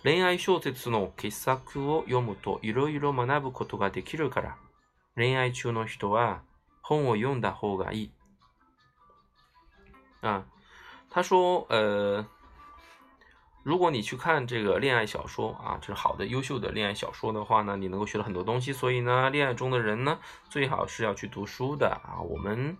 [0.01, 1.55] 恋愛小説的杰作，
[1.97, 4.55] を読むといろいろ学ぶことができるから、
[5.17, 6.41] 恋愛中の人は
[6.81, 8.11] 本を読んだ方がいい。
[10.21, 10.45] 啊，
[11.09, 12.25] 他说，呃，
[13.63, 18.71] 如果你去看这个恋爱小说啊，这好的、优秀的恋爱小说的话呢，你能够学到很多东西。
[18.71, 20.17] 所以呢，恋爱中的人呢，
[20.49, 22.21] 最好是要去读书的啊。
[22.21, 22.77] 我们，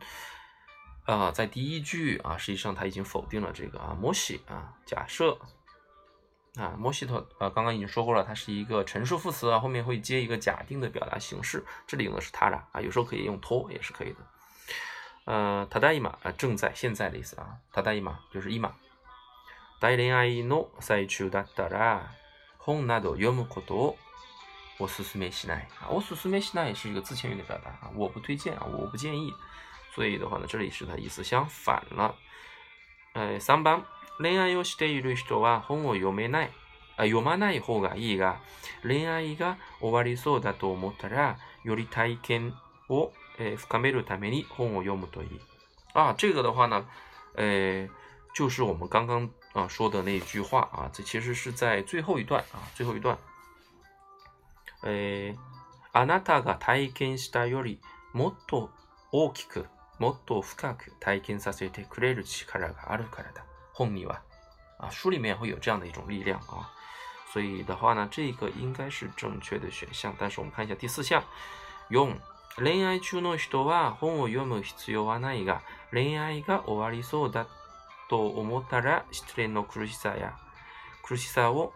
[1.04, 5.38] 啊，在第一句啊，实际上他已经否定了这个啊，摩西啊，假设。
[6.56, 14.18] 啊 mojito 啊刚刚已经说过了它是一个陈述副词啊后面会接一个假定的表达形式这里用的是它俩啊有时候可以用 to 也是可以的
[15.26, 18.74] 呃它答应嘛啊正在现在的意思啊它答应嘛就是一马
[19.80, 22.02] d a i m a t da la
[22.62, 23.96] home 那 do you mook doors
[24.78, 29.32] 我是 smithsonai 我是是一个自谦语的表达啊我不推荐啊我不建议
[29.94, 32.16] 所以的话呢这里是它意思相反了
[33.14, 33.84] 呃三 a
[34.20, 36.52] 恋愛をしている人は本を読めない、
[36.98, 38.40] あ読まない方がいいが、
[38.84, 42.54] 恋愛が終わりそうだと思ったら、より体験
[42.90, 45.40] を、えー、深めるために本を読むといい。
[45.94, 46.86] あ、这个的话呢、
[47.38, 53.18] えー、就是我们刚刚啊说的那一句话啊，这其实是在最后一段啊，最后一段。
[54.84, 55.38] えー、
[55.94, 57.80] あなたが体験したより
[58.14, 58.70] もっと
[59.14, 59.66] 大きく、
[59.98, 63.46] もっと深く体験させてくれる力があるからだ。
[63.80, 64.22] 共鸣吧，
[64.78, 66.70] 啊，书里面会有这样的一种力量啊，
[67.32, 70.14] 所以的话呢，这个应该是正确的选项。
[70.20, 71.24] 但是我们看一下第四项，
[71.88, 75.62] 四，恋爱中の人は本を読む必要はないが、
[75.94, 77.46] 恋愛が終わりそうだ
[78.10, 80.34] と思ったら失恋の苦しさや
[81.02, 81.72] 苦しさを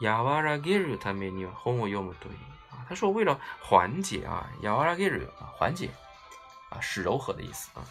[0.00, 2.34] やわらげるために本を読むといい。
[2.70, 5.90] 啊，他说为了缓解啊，やわらげる啊，缓解
[6.70, 7.82] 啊，是柔和的意思啊。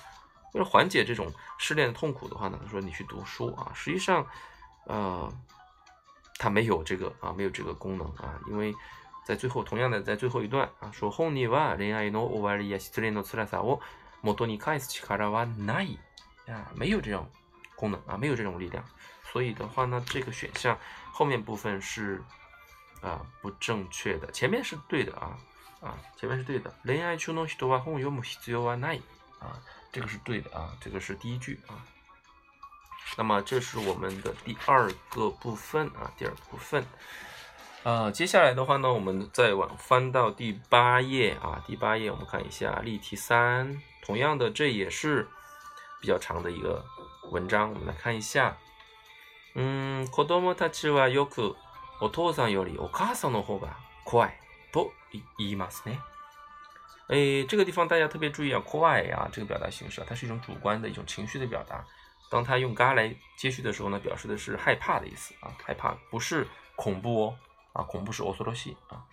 [0.53, 3.71] 为了缓解这种失恋的痛苦的话呢，他说你去读书啊。
[3.75, 4.25] 实际上，
[4.85, 5.31] 呃，
[6.39, 8.73] 他没有这个啊，没有这个功能啊，因为
[9.25, 13.79] 在最后，同样的在最后一段啊，说“婚には恋愛の終わりや必要の次さを
[14.21, 15.97] もに返す力はない”，
[16.51, 17.27] 啊，没有这种
[17.75, 18.83] 功能啊，没有这种力量。
[19.25, 20.77] 所以的话呢，这个选项
[21.11, 22.21] 后面部分是
[23.01, 25.35] 啊不正确的，前面是对的啊
[25.81, 29.01] 啊，前面是对的，“恋愛中の人は婚よりも必要はない”
[29.41, 29.57] 啊。
[29.93, 31.77] 这个是对的啊，这个是第一句啊。
[33.15, 36.83] 那么这是我们的第二个部分啊，第二部分。
[37.83, 43.79] 呃，接下来的话呢，我们再往翻到第八页啊，第八页我们看一下例题三。
[44.01, 45.27] 同样的，这也是
[46.01, 46.83] 比较长的一个
[47.31, 48.57] 文章，我们来看一下。
[49.53, 51.55] 嗯，子供たちはよく
[52.01, 54.33] お父さんよりお母さんの方うが怖い
[54.71, 54.91] と
[55.37, 55.99] 言いますね。
[57.09, 57.17] 哎，
[57.49, 59.27] 这个地方大家特别注意啊，y 啊！
[59.31, 61.85] 这个表达形式啊，它是一种主观的一种情绪的表达。
[62.29, 67.37] 当他用嘎来接续的时候呢，表示的是害怕的意思啊，害怕不是恐怖哦
[67.73, 69.03] 啊，恐怖是おそろしい啊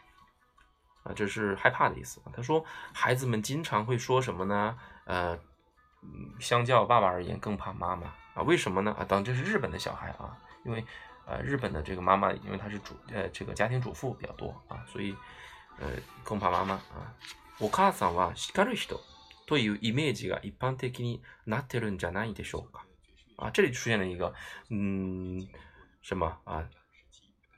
[1.02, 2.22] 啊，这是害怕的意思。
[2.32, 4.78] 他说，孩子们经常会说什么呢？
[5.04, 5.36] 呃，
[6.38, 8.42] 相较爸爸而言更怕妈妈啊？
[8.42, 8.94] 为什么呢？
[9.00, 10.84] 啊，当这是日本的小孩啊，因为
[11.26, 15.14] 呃，日本的这个妈妈因为她是主呃这个家庭主妇比较多啊，所以
[15.80, 15.88] 呃
[16.22, 17.12] 更怕妈妈啊。
[17.60, 19.00] お母さんは叱る人
[19.46, 22.86] というイメージが一般的になってるんじゃないでしょうか。
[23.36, 24.34] あち里出现了一个，
[24.70, 25.46] 嗯，
[26.02, 26.64] 什么啊？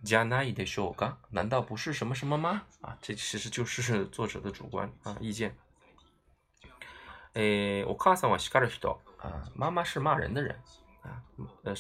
[0.05, 1.19] じゃないでしょうか？
[1.31, 2.65] 何道不是什么什么吗？
[2.81, 5.57] 啊，这其实就是作者的主观啊意见。
[7.35, 10.57] 诶，お母さんは叱る人啊，妈妈是骂人的人
[11.03, 11.23] 啊。
[11.63, 11.75] 呃，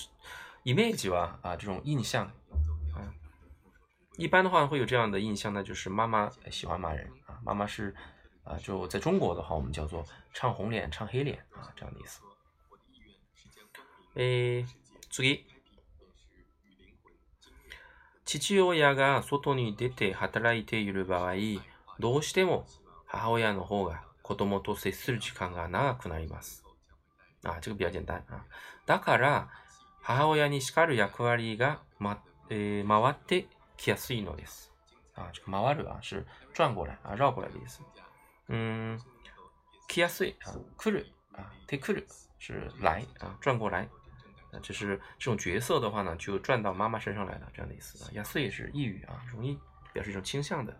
[0.65, 2.31] イメージは啊，这种印象
[4.19, 7.11] 一般的话会有这样的印象，那就是妈妈喜欢骂人
[7.45, 7.95] 妈妈是
[8.45, 12.21] 啊，就在中国的话，我们叫做唱红脸、唱黑脸啊，这样的意思。
[14.17, 14.67] え
[15.11, 15.23] 次。
[18.35, 18.39] 父
[18.73, 21.35] 親が外に出て働いている場合、
[22.01, 22.67] どうしても
[23.07, 26.65] 母親の方が子供と接する時間が長くなります。
[27.45, 28.47] あ、这个比较简单啊。
[28.87, 29.49] だから、
[30.01, 34.73] 母親に叱る役割が、まえー、回ってきやすいのです。
[35.15, 36.25] あ、这个回る啊是
[36.55, 37.83] 转过来啊，绕过来的意思。
[38.49, 38.99] 嗯
[39.89, 42.05] ，kia s 啊 k u r u 啊，te k u r u
[42.39, 43.83] 是来啊，转过来，
[44.51, 48.11] 啊，这是这种角色的话呢，就转到妈妈身上来了，这样的意思啊。
[48.25, 49.59] se 是抑郁啊，容易
[49.93, 50.77] 表示一种倾向的。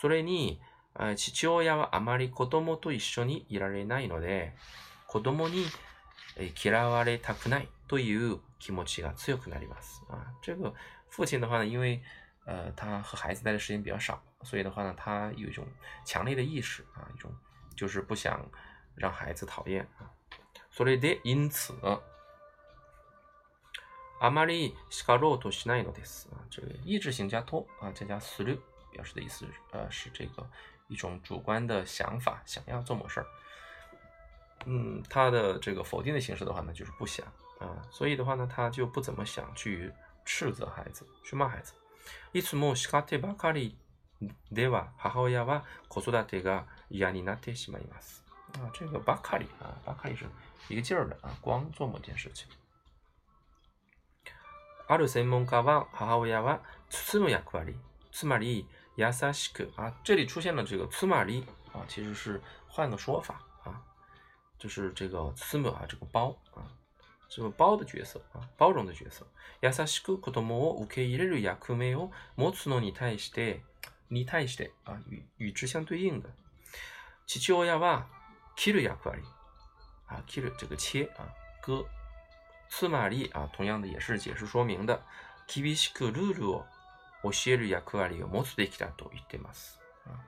[0.00, 0.58] sore ni，
[0.98, 4.52] えあまり子供と一緒にいられないので、
[5.06, 5.66] 子供に
[6.56, 10.02] 嫌われたくないという気持ちが強くなります。
[10.08, 10.72] 啊，这个
[11.10, 12.02] 父亲的话呢，因为
[12.46, 14.22] 呃，他和孩子待的时间比较少。
[14.42, 15.66] 所以的话呢，他有一种
[16.04, 17.30] 强烈的意识啊，一种
[17.76, 18.44] 就是不想
[18.94, 20.10] 让孩子讨厌啊。
[20.72, 21.74] それで、因此、
[24.20, 26.38] あまりしかろとしないのです啊。
[26.50, 28.58] 这个意志型加ト啊，再加する
[28.92, 30.48] 表示的意思呃，是这个
[30.88, 33.26] 一种主观的想法，想要做某事儿。
[34.66, 37.26] 嗯，它的这个否定的形式的话呢，就是不想
[37.58, 37.82] 啊。
[37.90, 39.92] 所以的话呢，他就不怎么想去
[40.24, 41.74] 斥责孩子，去骂孩子。
[42.32, 43.76] いつも叱ってばかり。
[44.52, 48.22] では母親は子育てが嫌になってしまいます。
[48.54, 50.26] 啊，这个巴卡里啊，巴卡里是
[50.68, 52.46] 一个劲儿的啊，光做某件事情。
[54.88, 57.76] ある専門家は母親は包む役割、
[58.10, 63.80] つまり優しく啊，这里出现了这个つまり啊，其实是换个说法啊，
[64.58, 66.64] 就是这个包む啊，这个包啊，
[67.28, 69.24] 这个包的角色啊，包容的角色。
[69.62, 73.62] 優しく子供を受け入れる役目を持つのに対して。
[74.10, 76.28] にたいして啊，与与之相对应的、
[77.26, 78.04] 切をやば
[78.56, 79.22] 切る役割
[80.06, 81.30] 啊，切る这个切啊，
[81.62, 81.86] 割、
[82.68, 85.00] つまり啊，同样的也是解释说明的、
[85.46, 86.66] 厳しくルールを
[87.22, 90.18] 教える役割を持つべきだと言ってます啊，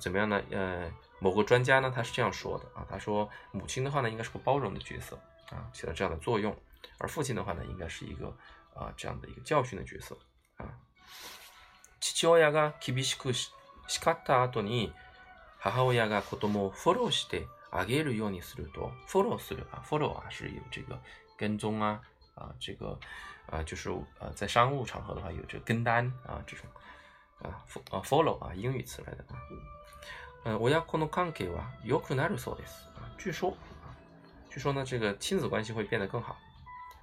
[0.00, 0.42] 怎么样呢？
[0.50, 5.16] 呃，某个专家呢，他是这样说的啊，他说母亲的话呢，应该是个包容的角色
[5.50, 6.56] 啊，起到这样的作用，
[6.98, 8.26] 而父亲的话呢，应该是一个
[8.74, 10.18] 啊，这样的一个教训的角色
[10.56, 10.66] 啊。
[12.00, 13.32] 父親が厳しく
[13.86, 14.92] 叱った後に、
[15.58, 20.98] 母親が子供をフォローしてあげるようにすると、フォローする啊，フォローは是有这个
[21.36, 22.00] 跟踪啊
[22.34, 22.98] 啊这个
[23.46, 26.66] 啊就是呃在商务场合的话有这个跟单啊这种
[27.42, 27.60] 啊
[28.02, 29.24] follow 啊英语词来的
[30.56, 32.86] 親子の関係は良くなるそうです。
[33.18, 33.54] 据说，
[34.48, 36.38] 据说呢，这个亲子关系会变得更好。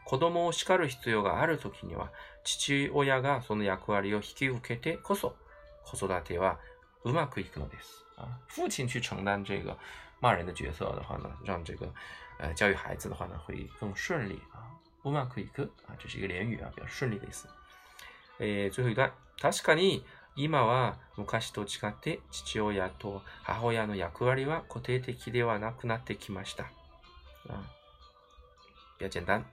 [0.07, 2.09] 子供を叱る必要があるときには、
[2.55, 5.35] 父親がその役割を引き受けてこそ、
[5.83, 6.59] 子育ては
[7.03, 8.05] うまくいくのです。
[8.55, 9.77] 父親去承担这个
[10.21, 11.93] 骂人的角色的话呢，让这个
[12.39, 14.41] 呃教育孩子的话呢会更顺利
[15.03, 17.29] うまくいく啊，这是一个连语啊，比较顺利的意
[18.39, 19.11] えー、最後一段。
[19.39, 20.03] 確かに
[20.37, 26.65] 今は昔と違って父親と母親の役割は固定的ではなくなってきました。
[28.99, 29.43] 比较简单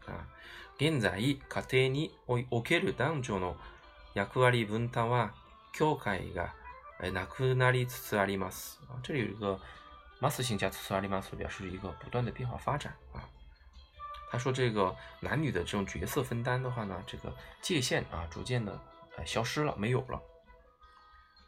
[0.76, 3.56] 現在、家庭における男女の
[4.14, 5.32] 役割分担は、
[5.72, 6.52] 教会が
[7.12, 8.80] なくなりつつあります。
[8.88, 9.58] 啊，这里有一个
[10.20, 13.22] mas 性加 tsu 阿里 mas 表示一个不断的变化发展啊。
[14.32, 17.32] 他说这个男女的这种角色分担的话呢，这个
[17.62, 18.76] 界限啊逐渐的
[19.24, 20.20] 消失了，没有了。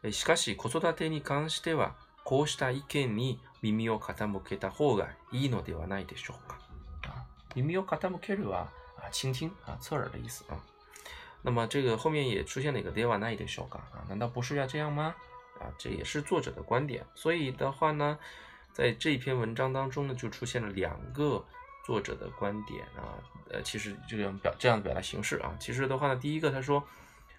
[0.05, 6.59] しかし子育てに関しては、こうした意見に耳を傾けた方がいいのではないでしょうか。
[7.57, 8.71] 耳を傾けるは
[9.11, 10.63] 倾听啊，侧耳的意思啊。
[11.43, 15.15] 那么这个后面也出现了一个 deva n one night 的小か啊，难道不是要这样吗？
[15.61, 17.05] 啊，这也是作者的观点。
[17.15, 18.19] 所以的话呢，
[18.73, 21.45] 在这篇文章当中呢，就出现了两个
[21.85, 23.19] 作者的观点啊。
[23.49, 25.55] 呃，其实这样表这样的表达形式啊。
[25.61, 26.83] 其实的话呢，第一个他说，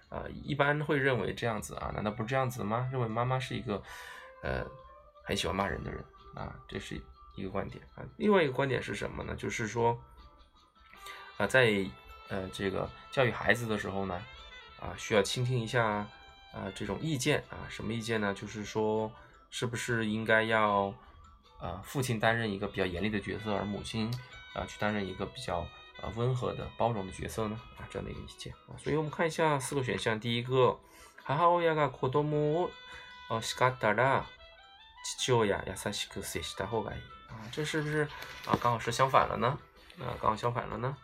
[0.08, 2.88] 啊，一般会认为这样子啊，难道不是这样子吗？
[2.90, 3.82] 认为妈妈是一个，
[4.42, 4.64] 呃，
[5.22, 6.02] 很喜欢骂人的人
[6.34, 6.98] 啊，这是
[7.36, 8.02] 一个观点啊。
[8.16, 9.34] 另外一个观点是什么呢？
[9.36, 9.98] 就是说。
[11.38, 11.72] 啊，在
[12.28, 14.14] 呃这个教育孩子的时候呢，
[14.80, 16.10] 啊需要倾听一下啊
[16.74, 18.34] 这种意见啊，什么意见呢？
[18.34, 19.10] 就是说，
[19.50, 20.88] 是不是应该要，
[21.60, 24.12] 啊父亲担任一个比较严厉的角色，而母亲
[24.52, 25.60] 啊去担任一个比较
[26.02, 27.58] 啊温和的、包容的角色呢？
[27.78, 28.74] 啊，这样的一个意见啊。
[28.76, 30.72] 所以我们看一下四个选项，第一个，
[31.22, 32.68] 哈哈，欧雅嘎，可多木，
[33.28, 34.26] 哦，西嘎哒哒。
[35.04, 38.00] 吉吉欧亚，萨西克，西啊，这是不是
[38.46, 39.46] 啊刚好是相反了呢？
[40.00, 40.94] 啊，刚好相反了呢？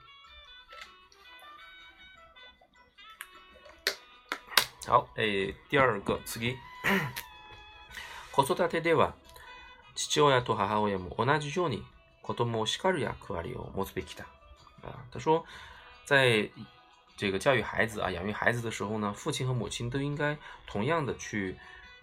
[4.90, 6.54] 好，诶，第二个次子育
[8.68, 9.14] てでは
[9.94, 11.82] 父親と母親も同じように
[12.20, 14.26] 子供を叱る役割を持つべきだ。
[14.82, 15.42] 啊，他说，
[16.04, 16.50] 在
[17.16, 21.56] 这个教育孩子啊、养育孩子的时候呢，父亲和母亲都应该同样的去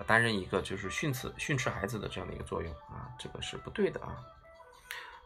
[0.07, 4.17] 担任一个就是训斥、训斥孩子的这样的一个作用啊，这个是不对的啊。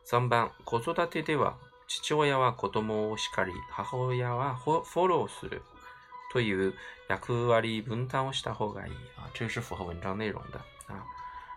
[0.04, 1.54] 三番子育てでは
[1.88, 5.62] 父親は子供を叱り、母親はフォローする。
[6.36, 6.48] 所以，
[7.08, 10.60] 役割をり分担をした方がいい啊，这个是符合文章内容的
[10.94, 11.02] 啊。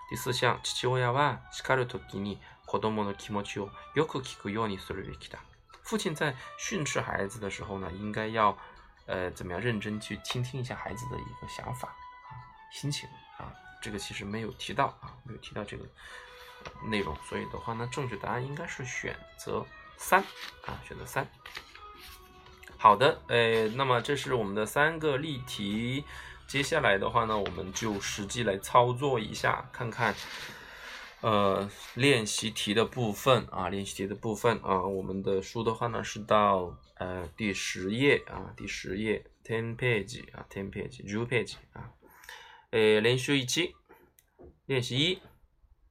[0.08, 5.38] 第四项，父親は叱るときに子どもの気持ちをよく聞くようにするべきだ。
[5.82, 8.56] 父亲在训斥孩子的时候呢，应该要，
[9.06, 12.30] 呃，怎么样认真去倾听一下孩子的一个想法啊、
[12.70, 15.84] 心情啊，这个其实没有提到啊，没有提到这个
[16.86, 20.20] 内容，所以的话呢，正确答案应该是选择三
[20.66, 21.26] 啊，选择三。
[22.80, 26.04] 好的，诶，那么这是我们的三个例题，
[26.46, 30.14] 接下来的话呢，我们就实际来操作一下，看看，
[31.22, 41.90] 呃，练习题的部分啊，练习题的部分啊，我们的书的话呢是到呃第十页啊，第十页，ten page 啊，ten page，two page 啊，
[42.70, 43.74] 诶，连续一期
[44.66, 45.18] 练习一，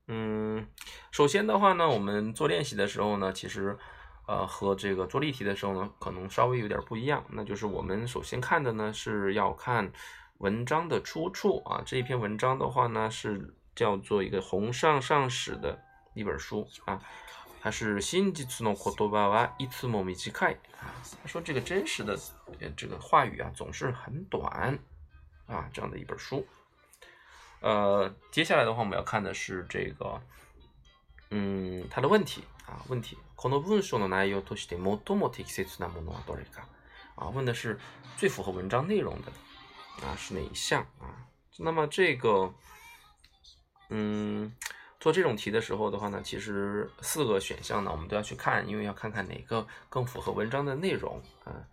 [0.08, 0.66] 嗯，
[1.12, 3.78] 首先的话呢，我们做练习的时候呢，其实。
[4.28, 7.24] 呃，和这个做例题的时候呢，可能稍微有点不一样。
[7.30, 9.90] 那就是我们首先看的呢，是要看
[10.40, 11.82] 文章的出处啊。
[11.86, 15.80] 这一篇文章的话呢，是叫做一个红上上史的
[16.14, 17.02] 一本书啊。
[17.62, 20.92] 它是新吉次诺库多巴瓦伊次莫米奇开啊。
[21.22, 22.20] 他说这个真实的
[22.76, 24.78] 这个话语啊，总是很短
[25.46, 26.46] 啊，这样的一本书。
[27.62, 30.22] 呃，接下来的话，我们要看的是这个。
[31.32, 33.18] 嗯，他的问题啊，问题。
[33.18, 33.20] 啊，
[37.34, 37.78] 问的是
[38.16, 39.32] 最符合文章内容的
[40.08, 41.26] 啊，是哪一项啊？
[41.58, 42.54] 那么这个，
[43.90, 44.56] 嗯，
[45.00, 51.68] 做这种题的时候的话呢，其实四个选项呢，我们都要去看，因为要看看哪个更符合文章的内容啊。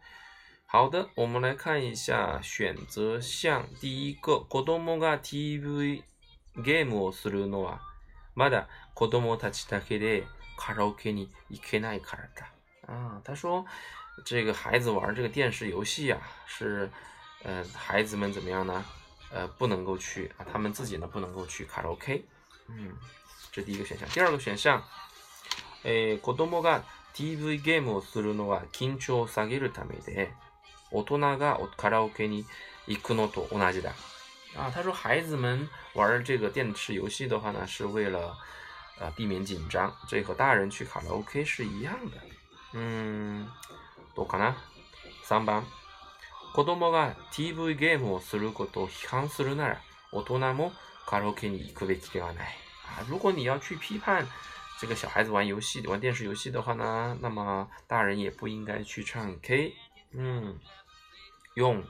[0.66, 3.68] 好的，我们来看一下选择项。
[3.82, 6.02] 第一个，子どが T V
[6.56, 7.93] ゲームをするのは。
[8.34, 10.24] まだ子供たちだけで
[10.56, 12.46] カラオケに行けないからだ。
[12.92, 13.64] 啊，他说
[14.24, 16.90] 这个孩子玩这个电视游戏呀、啊，是
[17.44, 18.84] 呃孩子们怎么样呢？
[19.32, 22.24] 呃，不能够去啊，他们自己呢不能够去卡拉 OK。
[22.68, 22.92] 嗯，
[23.52, 24.08] 这第一个选项。
[24.10, 24.82] 第二个选项，
[25.84, 26.82] え、子供が
[27.14, 30.30] TV ゲームをするのは緊張を下げるためで、
[30.90, 32.44] 大人がカラオケに
[32.86, 33.92] 行くのと同じだ。
[34.56, 38.38] 啊，他说孩子们玩这个电视游戏的话呢，是为了，
[39.00, 42.16] 呃，避免紧张，这和大人去卡拉 OK 是一样的。
[42.72, 43.48] 嗯，
[44.14, 44.54] 读かな，
[45.22, 45.64] 三番。
[46.54, 47.74] 子供が T.V.
[47.74, 49.78] ゲームをすること批判するなら、
[50.12, 50.72] 大人も
[51.04, 52.46] カラオケに行くべきではない。
[52.86, 54.24] 啊，如果你要去批判
[54.78, 59.74] 这个小孩子玩游戏、玩电视游戏的话呢，那么大人也不应该去唱 K。
[60.12, 60.56] 嗯，
[61.56, 61.82] 用。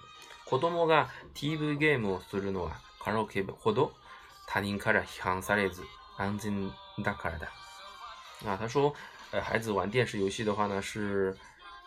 [8.56, 8.94] 他说，
[9.30, 11.34] 呃，孩子玩电视游戏的话呢，是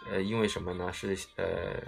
[0.09, 0.91] 呃，因为什么呢？
[0.91, 1.79] 是呃，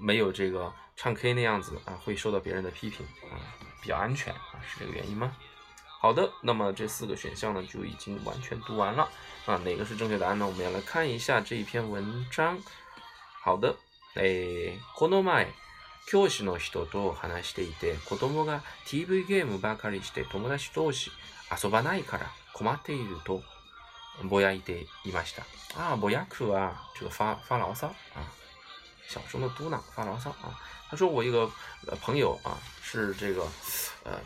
[0.00, 3.34] 没有这个唱 K 那样子啊，会受到别人的批评啊，
[3.82, 5.34] 比较安全啊，是这个原因吗？
[6.00, 9.08] 好的，那么这四个选项呢，就已经完全读完了
[9.44, 10.46] 啊，哪个是正确答案呢？
[10.46, 12.58] 我们要来看一下这一篇文章。
[13.42, 13.74] 好的。
[14.20, 15.46] えー、この前、
[16.08, 21.12] 教師の人と話していて、子供が TV ゲームばかりして友達同士
[21.62, 23.42] 遊ばないから困っていると
[24.28, 25.42] ぼやいていました。
[25.80, 28.26] ああ、ぼやくは、ファ、发发牢骚啊，
[29.08, 30.58] 小声的嘟囔发牢骚啊。
[30.90, 31.48] 他说我一个
[32.00, 33.42] 朋友啊，是这个
[34.02, 34.18] 呃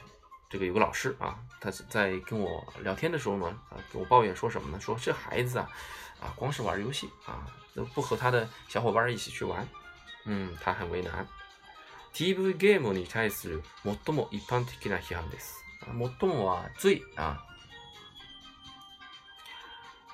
[0.49, 4.81] 这个有个老师啊，他在跟我聊天的时候呢，啊跟我抱怨说什么呢？
[4.81, 5.69] 说这孩子啊
[6.19, 9.67] 啊光是玩游戏啊，都不和他的小伙伴一起去玩
[10.27, 11.29] うん、大変為難。
[12.13, 13.63] TV ゲームに対する
[14.07, 15.65] 最も一般的な批判です。
[16.21, 17.43] 最もは、つい、あ、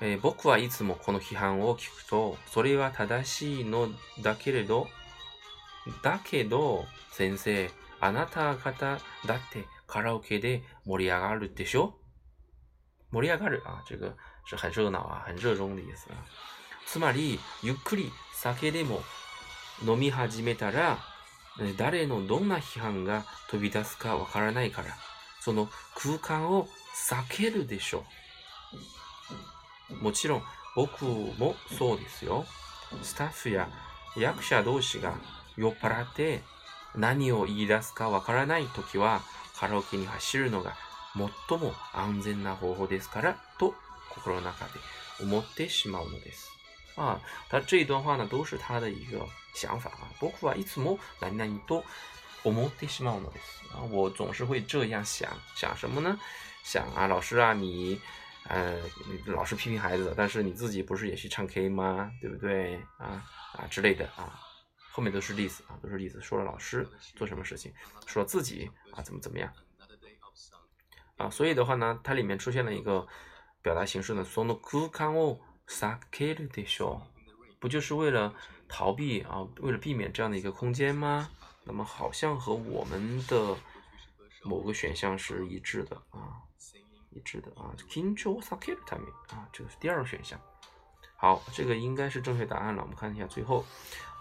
[0.01, 3.89] えー、僕はいつもこの批判を聞くと、それは正しいの
[4.23, 4.87] だけれど、
[6.01, 8.97] だけど、先生、あなた方
[9.27, 11.97] だってカラオケで盛り上がるでしょ
[13.11, 14.15] 盛り上がるあ、这个
[14.47, 16.09] 是很热闹啊、很热衷的意思。
[16.85, 19.01] つまり、ゆっくり酒でも
[19.85, 20.97] 飲み始めたら、
[21.77, 24.87] 誰のどんな批判が飛び出すかわからないから、
[25.41, 26.67] その空間を
[27.09, 28.03] 避けるでしょ
[30.01, 30.03] う。
[30.03, 30.43] もちろん
[30.75, 32.45] 僕もそうですよ。
[33.01, 33.69] スタッフや
[34.17, 35.13] 役者同士が
[35.57, 36.41] 酔っ払って
[36.95, 39.21] 何を言い出すかわからない時は
[39.57, 40.75] カラオケに走るのが
[41.15, 43.73] 最も安全な方法ですからと
[44.13, 44.71] 心の中で
[45.23, 46.49] 思ってしまうのです。
[46.95, 47.17] 啊，
[47.49, 51.83] 他这一段话呢，都是他的一个想法啊，包括啊，いつも难耐に多
[52.43, 53.59] 思うってしまうのです。
[53.73, 56.19] 啊，我总是会这样想，想什么呢？
[56.63, 57.99] 想啊，老师啊，你
[58.45, 58.77] 呃，
[59.25, 62.11] 老是批评孩子，但是你自己不是也去唱 K 吗？
[62.21, 62.75] 对不对？
[62.97, 63.23] 啊
[63.53, 64.39] 啊之类的啊，
[64.91, 67.73] 后面都是例子啊，都是例子，说了老师做什么事情，
[68.05, 69.51] 说自己啊怎么怎么样
[71.17, 73.07] 啊，所以的话呢，它里面出现了一个
[73.61, 77.01] 表达形式的その苦堪を撒けるでしょう，
[77.59, 78.33] 不就是为了？
[78.69, 81.29] 逃避啊，为了避免这样的一个空间吗？
[81.65, 83.57] 那么好像和我们的
[84.43, 86.39] 某个选项是一致的啊，
[87.09, 87.73] 一致的啊。
[87.91, 88.95] k i n o sakai 他
[89.35, 90.39] 啊，这个是第二个选项。
[91.17, 92.81] 好，这个应该是正确答案了。
[92.83, 93.65] 我们看一下最后，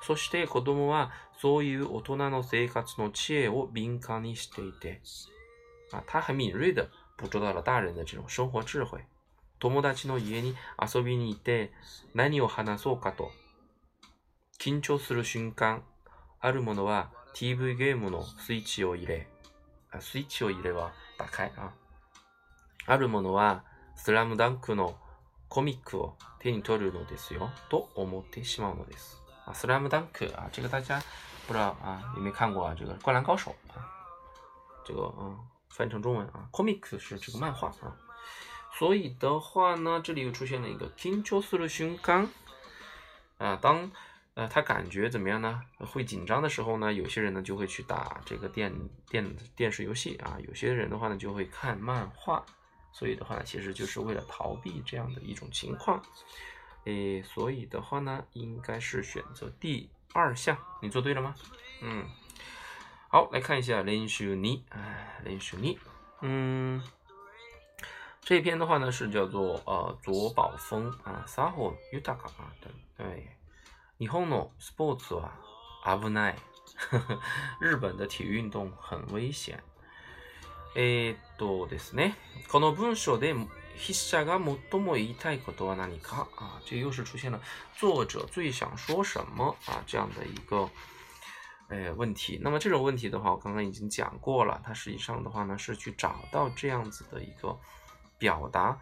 [0.02, 4.98] そして子供はそういう大人の生活の知恵を敏感にしていて，
[5.92, 9.04] 啊，他很敏锐的捕捉到了大人的这种生活智慧。
[9.60, 11.70] 友達の家に遊びに行って、
[12.14, 13.30] 何を話そうかと。
[14.58, 15.84] 緊張する瞬間、
[16.40, 19.28] あるものは TV ゲームのスイッチを入れ、
[19.92, 21.72] あスイッチを入れは高いな。
[22.86, 24.96] あるものはスラムダンクの
[25.48, 29.22] コミックを手に取るのですよ、と思ってしまうのです。
[29.54, 31.00] スラムダンク、あ、这个大家
[31.46, 32.74] 不知道啊，有没有看过啊？
[32.76, 33.50] 这个《灌篮高手》
[34.84, 35.38] 这个嗯，
[35.70, 37.94] 翻成中文啊，comic 是这个漫画啊。
[38.76, 41.38] 所以的话呢，这里又出现了一个 “kincho
[43.38, 43.90] 啊，当
[44.38, 45.60] 呃，他感觉怎么样呢？
[45.80, 48.72] 会紧张的时候呢，有些人呢就会去打这个电
[49.10, 52.46] 电电视游戏啊，有些人的话呢就会看漫画，
[52.92, 56.00] 所以的话其实就是为了逃避这样的一种情况，
[56.84, 61.34] 诶，所以的话呢应该是选择第二项，你做对了吗？
[61.82, 62.06] 嗯，
[63.10, 65.76] 好，来看一下林秀妮，哎，林秀妮，
[66.22, 66.80] 嗯，
[68.20, 72.70] 这篇的话呢是叫做呃左宝峰啊，撒谎又打卡啊，对
[73.04, 73.37] 对。
[73.98, 75.32] 日本のスポーツは
[75.84, 76.36] 危ない。
[77.60, 79.60] 日本的体育运动很危险。
[80.76, 82.16] え、っとですね？
[82.48, 84.38] この文章で筆者が
[84.70, 86.28] 最も言いたいことは何か？
[86.36, 87.40] 啊，这又是出现了
[87.76, 90.70] 作者最想说什么啊这样的一个
[91.70, 92.38] 诶问题。
[92.40, 94.62] 那么这种问题的话，我刚刚已经讲过了。
[94.64, 97.58] 它实际上的话呢，是去找到这样子的一个
[98.20, 98.78] 表达。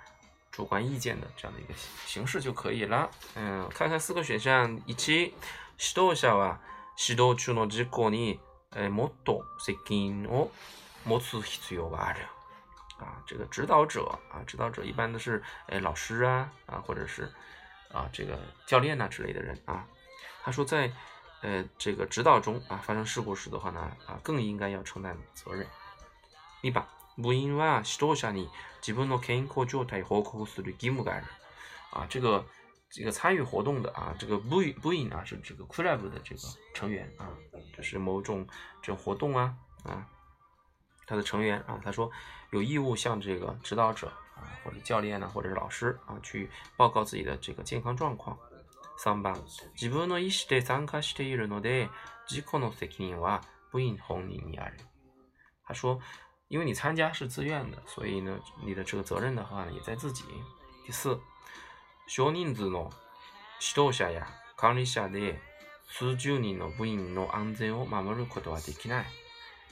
[0.50, 1.74] 主观意见的这样的一个
[2.06, 3.10] 形式就可以了。
[3.34, 5.34] 嗯，看看四个选项，一起
[5.76, 6.60] 细读一下吧。
[6.96, 8.40] 细读俱乐部里，
[8.70, 10.50] 哎，莫多谁跟我，
[11.04, 12.20] 莫出石油吧着。
[13.04, 17.30] 啊，这个指导者啊，指导者一般都是哎老师啊啊，或者是
[17.92, 19.86] 啊这个教练呐之类的人啊。
[20.42, 20.90] 他说在
[21.42, 25.66] 呃这个指导中啊，发生事故时的话呢啊，更应该要承担责任。
[26.62, 26.86] 一把。
[27.22, 28.50] 会员啊，是多少呢？
[28.80, 31.24] 基本都可以参加他一伙公司的几么干人
[31.90, 32.44] 啊，这个
[32.90, 36.40] 这个参与活动的啊，这个部员，部员啊，是这个俱乐部的这个
[36.74, 37.32] 成员啊，
[37.76, 38.46] 就是某种
[38.82, 40.06] 这种活动啊啊，
[41.06, 42.10] 他的成员啊，他说
[42.52, 48.36] 有义务向这个指导者啊，或者教练呢，或者是老师啊，去报告自己的这个健康状况。
[48.98, 49.38] Somebody
[49.74, 51.68] 基本上一是在上课时停留的，
[52.26, 54.70] 事故的责任啊，部员本人啊，
[55.64, 55.98] 他说。
[56.48, 60.24] 因为你参加是自愿的，所以呢，你的这个责任的话呢，也在自己。
[60.84, 61.14] 第四，
[62.06, 62.90] 少数人の
[63.58, 64.24] 指導下や
[64.56, 65.36] 管理者で
[65.88, 69.04] 数十人の部員の安全を守ることはできない。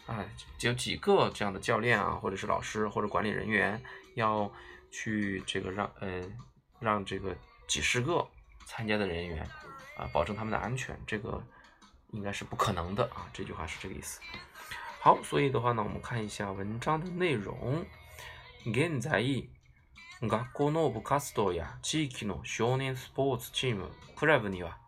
[0.06, 0.22] 啊，
[0.58, 3.80] 只有几个这样的教练啊，或者是老师或者管理人员，
[4.16, 4.52] 要
[4.90, 6.20] 去这个让呃
[6.80, 7.34] 让这个
[7.68, 8.26] 几十个
[8.66, 9.44] 参加的人员
[9.96, 11.42] 啊，保证他们的安全，这个
[12.10, 13.30] 应该是不可能的啊。
[13.32, 14.20] 这句话是这个意思。
[15.04, 17.84] 好，所以的话呢，我们看一下文章的内容。
[18.72, 19.44] 現在、学
[20.22, 24.78] 校、部、カスや地域の少年スポーツチーム、クラブには、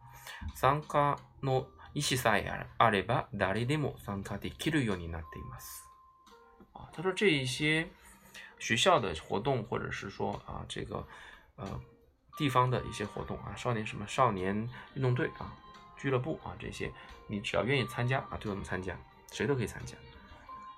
[0.54, 5.84] 参加の意思さえあれば誰でも参加できるようになっています。
[6.72, 7.86] 啊，他说这一些
[8.58, 11.06] 学校的活动，或者是说啊，这个
[11.56, 11.78] 呃
[12.38, 15.52] 地方的一些活动啊，少年什么少年运动队啊、
[15.98, 16.90] 俱乐部啊这些，
[17.26, 18.96] 你只要愿意参加啊，都能参加。
[19.36, 19.94] 谁都可以参加。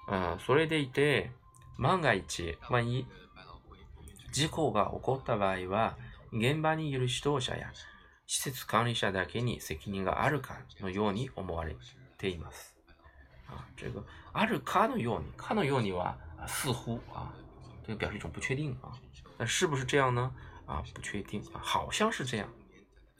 [0.08, 1.30] あそれでいて、
[1.76, 3.06] 万が一、万一
[4.32, 5.96] 事故が起こった場合は、
[6.32, 7.72] 現場にいる指導者や
[8.26, 11.76] 施設管理者だけに責任があるかのように思われ
[12.18, 12.74] ています。
[13.46, 16.18] 啊，这个あるかのように、かのようには
[16.66, 17.32] 似乎啊，
[17.86, 18.92] 这个表示一种不确定啊。
[19.38, 20.34] 那是不是这样呢？
[20.66, 22.48] 啊，不确定好像是这样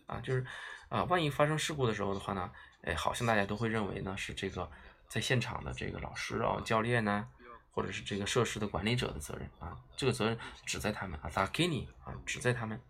[0.08, 0.44] 啊，就是
[0.88, 2.50] 啊，万一发生事故的时候的话呢，
[2.82, 4.68] 哎，好像大家都会认为呢是这个
[5.08, 7.28] 在现场的这个老师啊、教练呢，
[7.70, 12.12] 或者是这个设施的管理者的责任啊，这个责任只在他们啊，咋给你啊？
[12.26, 12.80] 只在他们。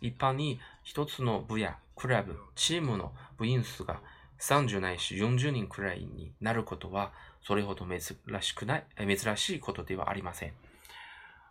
[0.00, 4.00] 一般に一つの部やクラブチームの部員数が
[4.38, 7.10] 三十ないし四十人くらいになることは
[7.42, 8.84] それほどめつらしくない。
[9.04, 10.52] めつらしくことではありません。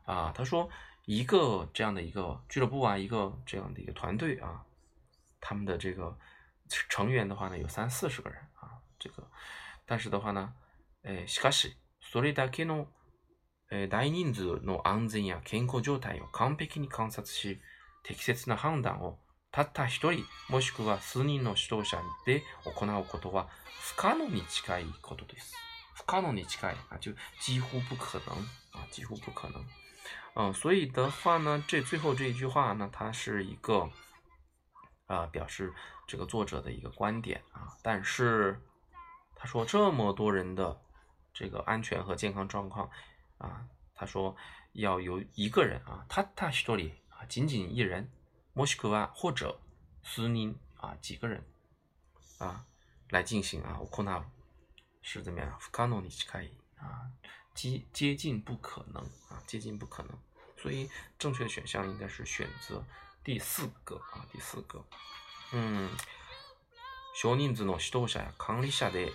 [0.05, 0.69] 啊，他说
[1.05, 4.63] 一个这样的一个俱乐部啊，一个这样的一个团队啊，
[5.41, 6.15] 他们的这个
[6.69, 9.27] 成员的话呢，有三四十个人啊，这个。
[9.87, 10.53] 但是的话呢、
[11.03, 12.87] えしかし、それだけの、
[13.71, 17.59] え大人数の安全や健康状態を完璧に観察し、
[18.03, 19.17] 適切な判断を
[19.49, 23.47] たった一人、もしくは数人の指導者で行うことは
[23.81, 25.55] 不可能に近いことです。
[25.95, 26.75] 不可能に近い。
[26.89, 28.35] あ、就几乎不可能。
[28.73, 29.65] 啊、几乎不可能。
[30.35, 33.89] 呃，所以的话呢，这最后这一句话呢，它是一个，
[35.07, 35.73] 啊、呃，表示
[36.05, 37.73] 这个作者的一个观点啊。
[37.81, 38.61] 但是，
[39.37, 40.81] 他说，这么多人的
[41.33, 42.89] 这个安全和健康状况
[43.37, 44.35] 啊，他说
[44.73, 48.09] 要由一个人啊，他他这里啊，仅仅一人，
[48.53, 49.59] 莫斯科啊或者
[50.03, 51.43] 斯宁啊几个人
[52.39, 52.65] 啊
[53.09, 54.25] 来进行啊，我看到
[55.03, 56.43] 是怎么样，不可能实开
[56.77, 57.05] 啊，
[57.53, 60.17] 接接近不可能啊，接近不可能，
[60.57, 62.83] 所以正确的选项应该是选择
[63.23, 64.83] 第四个啊，第四个，
[65.53, 65.91] 嗯。
[67.19, 69.11] 少人数の指導者や管理者で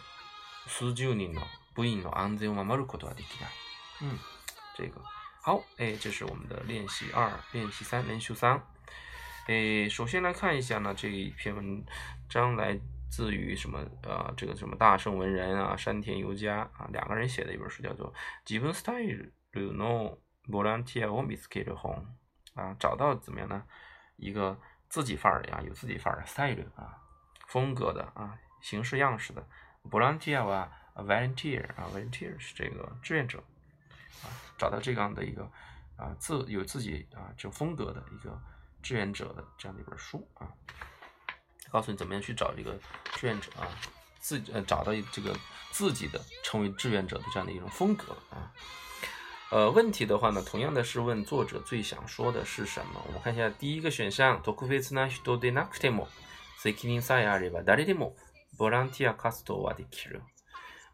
[0.66, 1.40] 数十人の
[1.76, 3.50] 部員の安全を守ることはできない。
[4.02, 4.18] 嗯，
[4.76, 5.00] 这个
[5.40, 5.62] 好，
[6.00, 8.60] 这是我们的练习二、练习三、练习三。
[9.46, 11.86] 诶，首先来看一下呢，这一篇文
[12.28, 12.76] 章来
[13.08, 13.78] 自于什么？
[14.02, 18.12] 呃，这个什么大圣文人啊，山田由佳啊，两个人写的一本书叫做
[18.52, 20.18] 《日本スタイルルノ
[20.50, 22.02] ボランティアをミ h o ル紅》
[22.60, 23.62] 啊，找到怎么样呢？
[24.16, 27.01] 一个自己范儿的啊，有自己范儿的赛伦啊。
[27.52, 29.46] 风格的啊，形式样式的
[29.90, 33.44] ，volunteer 啊，volunteer 啊，volunteer 是这个志愿者
[34.22, 35.42] 啊，找到这样的一个
[35.98, 38.40] 啊，自有自己啊，这种风格的一个
[38.82, 40.48] 志愿者的这样的一本书啊，
[41.70, 42.72] 告诉你怎么样去找这个
[43.16, 43.68] 志愿者啊，
[44.18, 45.36] 自呃找到这个
[45.72, 48.48] 自己的成为志愿者的这样的一种风格啊。
[49.50, 53.02] 呃，问题的话呢，同样的是问作者最想说的是什么？
[53.08, 55.66] 我们看一下第一个选项 d o k u f e i t s n a s h i Stodena
[55.70, 56.08] t e m o
[56.62, 58.14] 責任さえあれば誰でも
[58.56, 60.22] ボランティア活動はできる。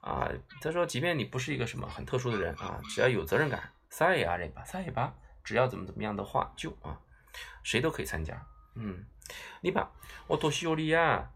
[0.00, 0.30] 啊，
[0.62, 3.60] 他说，即便你不是一个什么很特殊的人啊，只要有责任感，
[3.90, 5.10] サヤアリバサヤバ，
[5.44, 6.98] 只要怎么怎么样的话，就啊，
[7.62, 8.40] 谁都可以参加。
[8.76, 9.04] 嗯，
[9.62, 9.88] リバ
[10.30, 11.26] オ年寄りや、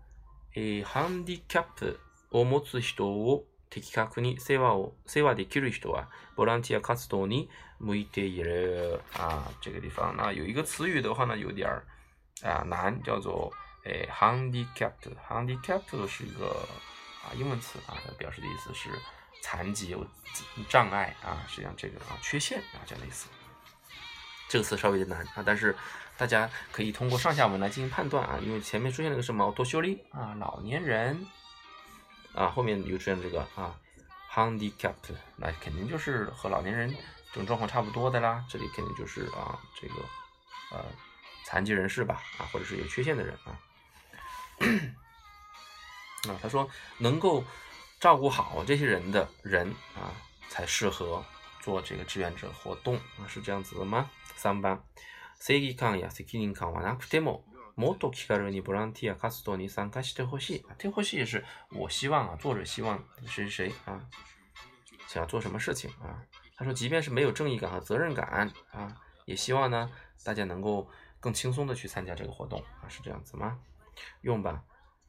[0.54, 9.00] え、ハンディキャップを持つ人を適確に世話を世話できる人はボランティア活動に向いている。
[9.14, 11.84] 啊，这个地方，那有一个词语的话呢，有点儿
[12.42, 13.52] 啊难，叫做。
[13.84, 16.50] 哎，handicapped，handicapped 是一个
[17.24, 18.88] 啊英文词啊，表示的意思是
[19.42, 19.96] 残疾、
[20.68, 23.28] 障碍啊，实际上这个啊缺陷啊这样的意思。
[24.48, 25.74] 这个词稍微有点难啊，但是
[26.16, 31.26] 大家可以通过上下文来进行判断啊，因为前面出现了个什么多修丽啊，老年人
[32.34, 33.76] 啊，后面又出现了这个啊
[34.32, 36.88] ，handicapped，那肯定就是和老年人
[37.32, 39.94] 这种状况差不多的啦，这里肯定就是啊这个
[40.70, 40.84] 呃
[41.44, 43.58] 残疾人士吧啊，或者是有缺陷的人啊。
[46.28, 47.44] 啊，他说，能够
[48.00, 50.12] 照顾好这些人的人啊，
[50.48, 51.24] 才适合
[51.60, 54.08] 做这个志愿者活动，啊，是这样子的吗？
[54.36, 54.82] 三番，
[55.40, 57.40] 正義感や責任感はなくても
[57.76, 60.64] もっと軽くにボランティア活動に参加してほしい。
[60.78, 61.44] 这或许也是
[61.74, 64.00] 我希望啊，作者希望谁谁谁啊，
[65.08, 66.22] 想要做什么事情啊？
[66.56, 69.90] 他说，即便是没有正义感和责任感啊，也希望呢
[70.24, 70.88] 大家能够
[71.18, 73.58] 更轻松的去参加这个活动啊，是这样子吗？
[74.22, 74.62] 四番，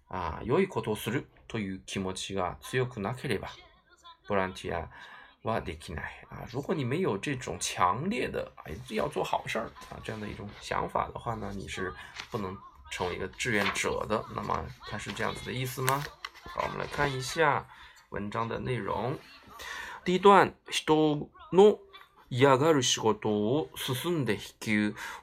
[0.07, 3.49] 啊，良いことをするという気持ちが強くなければ、
[4.27, 4.89] ボランティア
[5.43, 6.03] はできない。
[6.51, 11.93] 如果你没有这种强烈的哎要做好事儿啊这样的一种想法的话呢，你是
[12.31, 12.55] 不能
[12.91, 14.23] 成为一个志愿者的。
[14.35, 16.03] 那么它是这样子的意思吗？
[16.45, 17.65] 好，我们来看一下
[18.09, 19.17] 文章的内容。
[20.03, 21.79] 第一段、仕事を
[22.29, 24.73] やがる仕事を進んで引き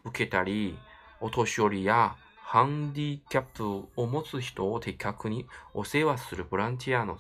[0.04, 0.78] 受けたり、
[1.20, 2.16] お年寄りや。
[2.51, 7.16] ハンディキャップを持つ人を的確にお世話するボランティアの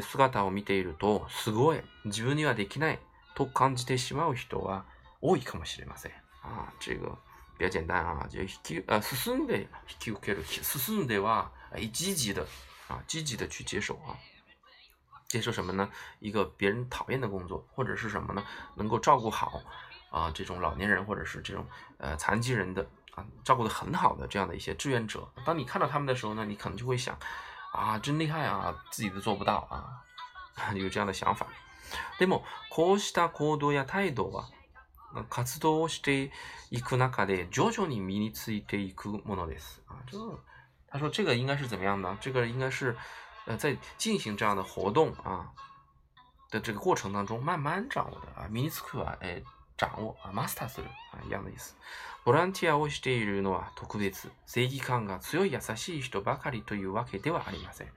[0.00, 2.98] 姿を見ていると、すごい自分にはできない
[3.34, 4.86] と感じてしまう人は
[5.20, 6.12] 多いかもしれません。
[6.42, 6.76] ああ、う。
[6.94, 6.96] う
[7.58, 12.40] 比较简单啊，就引き啊進んで引き受ける進んでは积极的
[12.88, 14.16] 啊积极的去接受啊。
[15.28, 15.90] 接受什么呢？
[16.20, 18.42] 一个别人讨厌的工作，或者是什么呢？
[18.76, 19.60] 能够照顾好
[20.10, 21.66] 啊、呃、这种老年人或者是这种
[21.98, 22.86] 呃残疾人的
[23.16, 27.18] 啊，照顾的很好的这样的一些志愿者，当你看到他们的时候呢，你可能就会想，
[27.72, 30.04] 啊，真厉害啊，自己都做不到啊，
[30.74, 31.46] 有这样的想法。
[32.18, 34.44] でもこうした行動や態度は
[35.28, 36.30] 活動をして
[36.72, 39.80] いく中で徐々に身についていくものです。
[39.86, 40.18] 啊，这
[40.88, 42.14] 他说这个应该是怎么样的？
[42.20, 42.96] 这个应该是
[43.46, 45.52] 呃在进行这样的活动啊
[46.50, 49.40] 的这个过程当中慢慢掌握的啊，miniscu 啊，哎，
[49.78, 50.66] 掌握啊，master
[51.12, 51.74] 啊，一样的意思。
[52.26, 57.88] ボランティアをしているのは特別、正義感が強い優しい人ばかりというわけではありません。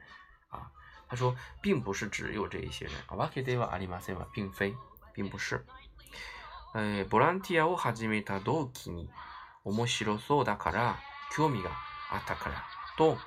[0.52, 0.70] あ、
[1.08, 2.92] 他说，并不是只有这一些人。
[3.18, 4.76] わけではありませんは并非、
[5.16, 5.66] 并不是。
[6.76, 9.10] えー、ボランティアを始めた同期に
[9.64, 11.00] 面白そうだから
[11.36, 11.72] 興味が
[12.12, 12.64] あったから
[12.96, 13.18] と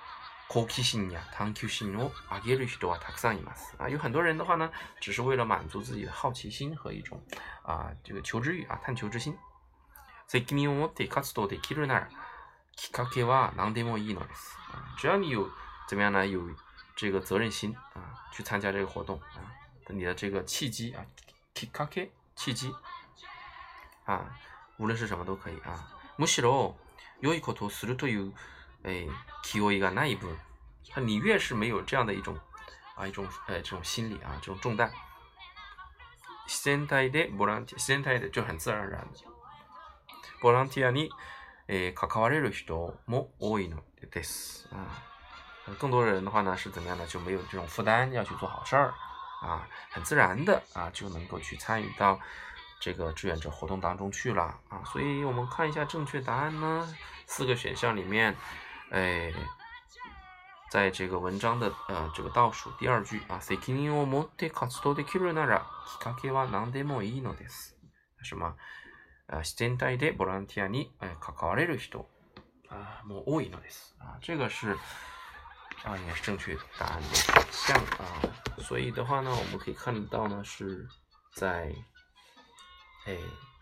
[0.48, 2.12] 好奇心や探求心を
[2.44, 3.74] 上げる人はたくさんいます。
[3.80, 7.20] あ、有很多人的话呢，只是为了满足自己的好奇心和一种
[8.04, 9.36] 这个求知欲探求之心。
[10.40, 12.08] 責任を持って活動できるなら、
[12.74, 14.56] きっかけは何でもいいのです。
[14.98, 15.46] 只要你有
[15.86, 16.26] 怎么样呢？
[16.26, 16.40] 有
[16.96, 19.36] 這個責任心啊，去參加這個活動啊，
[19.90, 21.04] 你的這個契機啊，
[21.52, 22.74] きっかけ、契機
[24.06, 24.24] 啊，
[24.78, 25.78] 無論是什麼都可以啊。
[26.18, 26.76] むしろ、
[27.20, 28.32] ヨイコトすると有、
[28.84, 29.06] え、
[29.44, 30.28] キワイが那一部
[30.94, 32.34] 分，你越是没有這樣的一種
[32.96, 34.90] 啊一種哎這種心理啊這種重擔，
[36.46, 39.30] 自然体でボラン自然体で就很自然而然的。
[40.42, 41.08] voluntarily，
[41.68, 43.78] 诶，参加这种活动，Oino
[44.10, 44.98] des，啊，
[45.78, 47.06] 更多人的话呢，是怎么样呢？
[47.06, 48.92] 就没有这种负担，要去做好事儿，
[49.40, 52.18] 啊，很自然的啊，就能够去参与到
[52.80, 56.92] 这个志愿者活动当中去了，啊，所以我们看一下正确答案呢，
[57.26, 58.34] 四个选项里面，
[58.90, 59.32] 诶，
[60.70, 67.74] 在这个文章的呃这个倒数第二句啊，Seeking a motive activity，できるならきっかけは何でもいいのです，
[68.24, 68.56] 什么？
[69.28, 72.06] 自然体でボランティアに関われる人
[72.68, 74.76] 啊もう多いのです啊，这个是
[75.84, 77.34] 啊也是正确答案的选
[77.74, 78.22] 项啊。
[78.58, 80.88] 所以的话呢，我们可以看到呢是
[81.34, 81.72] 在
[83.06, 83.16] 哎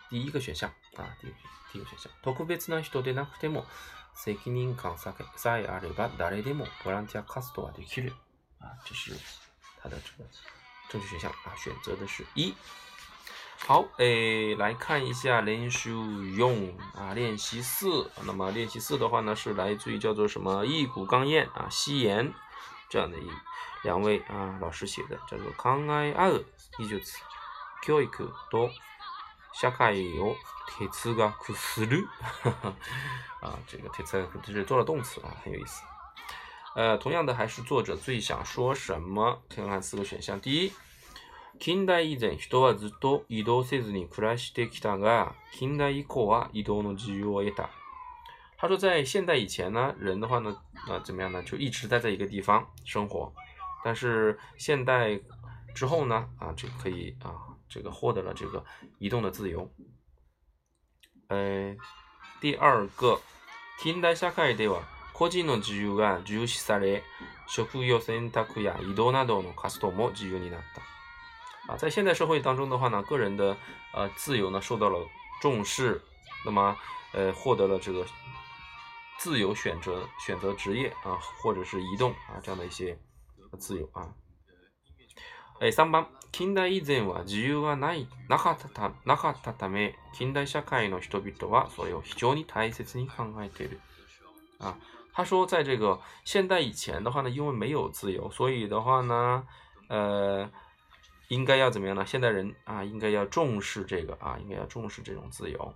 [0.08, 1.34] 第一个选项啊，第一
[1.72, 3.64] 第一个选项，特別な人でなくても
[4.16, 5.14] 責任感さ
[5.58, 8.12] えあれば誰でもボランティア活動はできる
[8.58, 9.12] 啊，这是
[9.80, 10.28] 它的这个
[10.88, 12.54] 正确选项啊，选择的是一。
[13.66, 14.04] 好，哎，
[14.58, 15.90] 来看一下林习
[16.34, 18.10] 用啊，练习四。
[18.24, 22.32] 那么练习四的话呢，是来自于叫做什么“一股刚硬”啊，夕颜
[22.88, 23.30] 这样的一
[23.84, 26.32] 两位啊老师写的，叫做“康爱二
[26.78, 27.18] 一九词
[27.84, 28.68] Q 一 Q 多
[29.52, 30.34] 下卡有
[30.66, 31.86] 铁词个苦思
[32.42, 32.74] 哈，
[33.40, 35.82] 啊，这个铁词就是做了动词啊，很有意思。
[36.74, 39.42] 呃，同样的，还是作者最想说什么？
[39.48, 40.72] 看看四个选项，第一。
[41.60, 47.68] 近代以前、人はずっと移動せずに暮らしてきたが、近代以降は移動の自由を得た。
[48.56, 50.56] 他说，在现代以前呢，人的话呢，
[50.88, 53.30] 呃、怎么样呢，就一直待在一个地方生活。
[53.84, 55.20] 但是现代
[55.74, 58.64] 之后呢，啊，就可以啊，这个获得了这个
[58.98, 59.70] 移动的自由。
[61.28, 61.76] 呃，
[62.40, 63.20] 第二个，
[63.80, 64.80] 近代社会では
[65.12, 67.02] 個人の自由が重視され、
[67.46, 70.80] 職業選択や移動などの活動も自由になった。
[71.70, 73.56] 啊，在现代社会当中的话呢，个人的
[73.92, 75.06] 呃自由呢受到了
[75.40, 76.02] 重视，
[76.44, 76.76] 那么
[77.12, 78.04] 呃获得了这个
[79.18, 82.98] 自由选择、选择职业啊，或者是移动啊这样的一些
[83.60, 84.10] 自由啊。
[85.60, 86.04] 哎，上班。
[86.32, 93.80] 近代以前啊，自由はないなかったなかったため、近代社会の人々はそれを非常に大切に考えている。
[94.58, 94.78] 啊，
[95.12, 99.44] 他说，在这个现代以前的话呢，因为没有自由，所以的话呢，
[99.88, 100.48] 呃。
[101.30, 102.04] 应该要怎么样呢？
[102.04, 105.74] 现代人啊，应该要重视这个啊，应该要重视这种自由。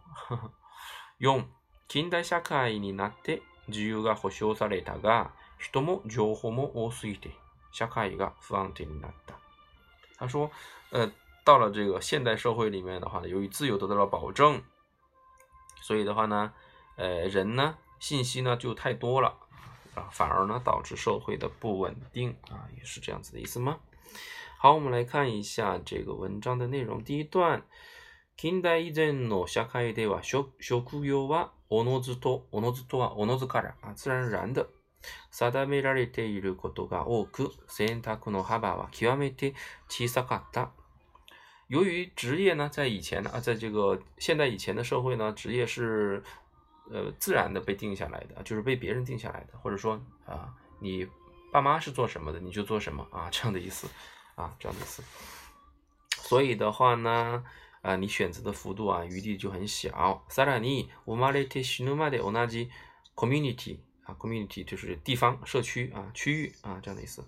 [1.19, 1.49] 用
[1.89, 3.41] 近代社会に、なって
[3.71, 5.29] 自由が保障されたが、
[5.59, 7.31] 人も情報も多すぎて
[7.73, 9.35] 社会が不安定になった。
[10.19, 10.51] 他说，
[10.91, 11.09] 呃，
[11.45, 14.61] 到了这个现代社会里面的话呢，由于自由得到了保证，
[15.81, 16.53] 所以的话呢，
[16.97, 19.39] 呃，人呢，信息呢就太多了
[19.95, 23.79] 啊，反而呢导致社会的不稳定啊，也是这样子的意思吗？
[24.65, 27.05] 好，我们来看一下这个文章的内容。
[27.05, 27.67] 第一段，
[28.35, 34.65] 近代以前の社会では、職職業はおのずと、おのずとはおのずから、自然然の
[35.31, 39.55] 定められていることが多く、選択の幅は極めて
[39.91, 40.71] 小さかった。
[41.69, 46.23] 由于职业呢，在以前呢啊，在这个现代以前的社会呢，职业是
[46.91, 51.07] 呃自然的被定下来的，就是被别人定下来的，或者说啊，你
[51.53, 53.87] 爸妈是做什么的，你就做什么啊，这样的意思。
[54.35, 55.03] 啊这样的意思
[56.17, 57.45] 所以的话呢
[57.83, 61.85] 呃，你选择的幅度啊余地就很小 sara ni o m a l i t i s
[63.15, 67.25] community 啊 community 就是地方社区啊区域啊这样的意思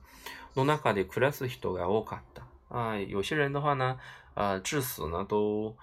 [0.55, 4.01] nunakdi krasi d 啊有些人的话呢
[4.35, 5.77] 呃，至死呢都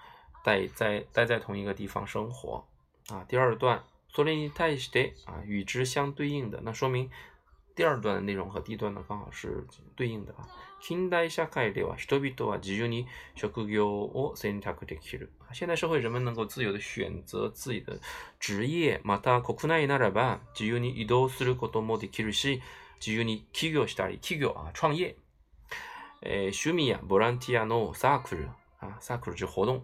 [0.44, 2.66] 待在待在同一个地方生活
[3.08, 7.10] 啊第二段索林泰西德啊与之相对应的那说明
[7.76, 9.02] 第二段の内容和第一段の
[9.32, 9.66] 是
[9.96, 10.32] 对应的。
[10.80, 15.32] 近代社会では人々は自由に職業を選択できる。
[15.50, 17.98] 現代社会人们能够自由的选择自己的
[18.38, 22.62] 职業、また国内ならば自由に移動することもできるし、
[23.00, 25.08] 自由に企業したり、企業、あ创業、
[26.22, 28.48] え趣味やボランティアのサークル、
[29.00, 29.80] サークル是活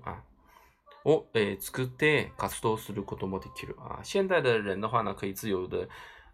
[1.04, 3.74] を、えー、作って活動することもできる。
[4.02, 5.88] 現代的人的话呢、可以自由的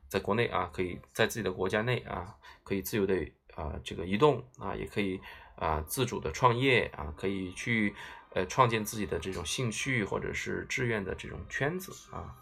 [0.08, 3.14] 在国内啊，可以在自己的国家内啊，可以自由的
[3.54, 5.20] 啊，这个移动啊，也可以
[5.56, 7.94] 啊，自主的创业啊，可以去
[8.30, 12.36] 呃，创建自己的这种兴趣或者是志愿的这种圈子啊，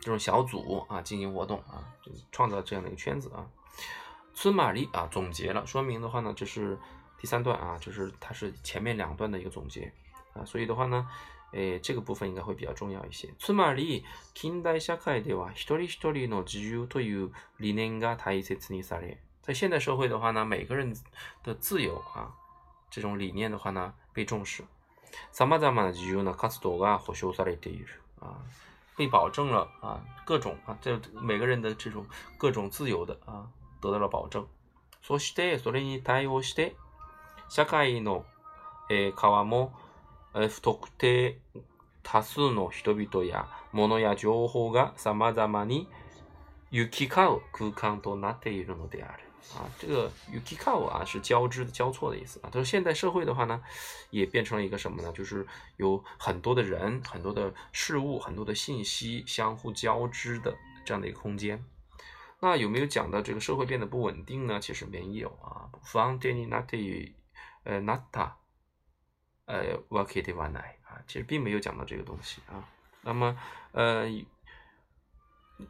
[0.00, 1.92] 这种小组啊，进行活动啊，
[2.32, 3.46] 创造这样的一个圈子啊。
[4.34, 6.78] 孙玛丽啊，总结了，说明的话呢，就是
[7.18, 9.90] 第三段啊，就是它是前面两段的一个总结
[10.34, 11.06] 啊，所以的话呢。
[11.52, 13.32] 呃，这个部分应该会比较重要一些。
[13.38, 19.18] つまり、近代社会では一人一人の自由という理念が大切にされ。
[19.42, 20.92] 在现代社会的话呢，每个人
[21.44, 22.34] 的自由啊，
[22.90, 24.64] 这种理念的话呢，被重视。
[25.32, 27.88] さまざまな自由な活動が保障されている
[28.20, 28.42] 啊，
[28.96, 32.04] 被保证了啊，各种啊，这每个人的这种
[32.36, 33.48] 各种自由的啊，
[33.80, 34.44] 得到了保证。
[35.02, 36.74] そしてそれに対応して、
[37.48, 38.24] 社会の
[38.90, 39.70] え側も。
[40.38, 41.34] え、不特定
[42.02, 45.88] 多数の人々や物や情報が様々に
[46.70, 49.22] 行き交う空間となっていくのである。
[49.54, 52.50] 啊，这个“行き交う”啊，是交织的、交错的意思啊。
[52.52, 53.62] 他说，现代社会的话呢，
[54.10, 55.10] 也变成了一个什么呢？
[55.12, 55.46] 就是
[55.78, 61.64] 有很多的人、很多的事物、很多的信息相互交织的这样的一个空间。
[62.40, 64.58] 那有没有讲到这个社会变得不稳定呢？
[64.60, 65.70] 其实没有啊。
[69.46, 72.62] 呃 w a k i t one night 啊，其实并没有讲到这个东西啊。
[73.02, 73.36] 那么，
[73.72, 74.06] 呃，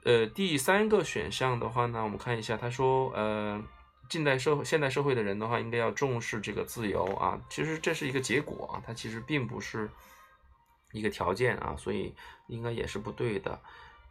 [0.04, 3.62] 呃，第三个选项的话呢，我们看一下，他说，呃，
[4.08, 7.38] 近代社会、现代社会的人的话，应该要重视这个自由啊。
[7.50, 9.88] 其实这是一个结果啊，它其实并不是
[10.92, 12.14] 一个条件啊，所以
[12.46, 13.60] 应该也是不对的。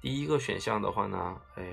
[0.02, 1.64] 第一个选项的话呢，呃，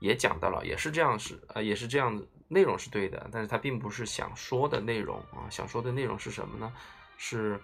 [0.00, 6.72] 也讲到了，也是这样是啊，也是这样内容是对的，但是他并不是想说的内容啊，想说的内容是什么呢？
[7.18, 7.60] 是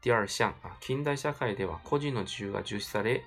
[0.00, 3.24] 第二项啊，近代社会では個人の自由が重視され、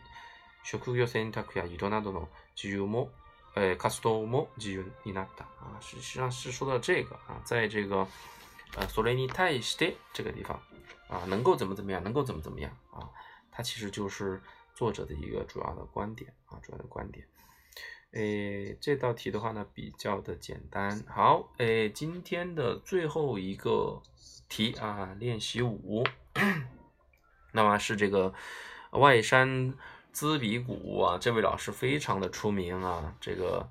[0.64, 3.10] 職業選択や色などの自由も、
[3.58, 5.44] え、カストも自由になった。
[5.60, 8.08] 啊，实际上是说到这个啊，在这个、
[8.78, 10.58] え、ソレに耐して这个地方
[11.10, 13.12] 啊，能够怎么怎么样，能够怎么怎么样啊，
[13.52, 14.40] 它其实就是
[14.74, 17.28] 作者的一个主要的观点啊，主要的观点。
[18.14, 21.04] 哎，这道题的话呢，比较的简单。
[21.10, 24.02] 好，哎，今天的最后一个。
[24.52, 26.06] 题啊，练习五，
[27.54, 28.34] 那么是这个
[28.92, 29.74] 外山
[30.12, 33.66] 滋比谷啊，这位老师非常的出名啊，这个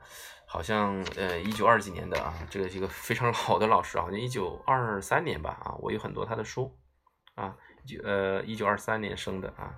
[0.46, 6.74] 好像呃一九二几年的啊，这个是一个非常老的老师，好像一九二三年吧啊，我有很多他的书
[7.34, 7.54] 啊，
[7.84, 9.74] 九呃一九二三年生的啊，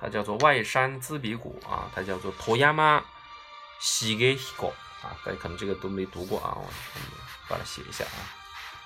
[0.00, 3.02] 他叫做外山滋比谷啊，他叫做托亚马
[3.80, 4.54] 西格希
[5.04, 6.64] 啊，大家可能这个都没读过啊，我
[7.48, 8.14] 把它写一下啊，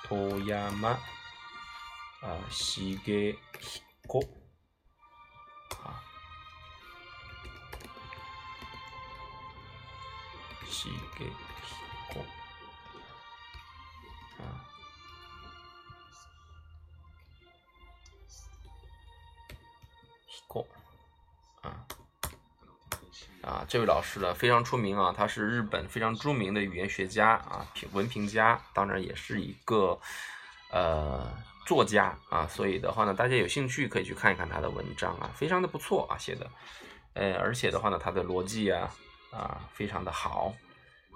[0.01, 0.97] 托亚马。
[2.21, 4.19] 啊，しげひこ，
[10.69, 11.73] しげひ
[12.11, 12.25] こ，
[20.27, 20.65] ひこ，
[21.61, 21.87] 啊，
[23.43, 29.97] 啊，这位老师呢非常出名啊，他是日本非常著名的语言学家啊，评文评家，当然也是一个
[30.71, 31.31] 呃。
[31.69, 36.49] 作家啊，所以的话呢，大家有兴趣可以去看一看他的文章啊，非常的不错啊写的，
[37.13, 38.89] 呃，而且的话呢，他的逻辑啊
[39.29, 40.51] 啊非常的好，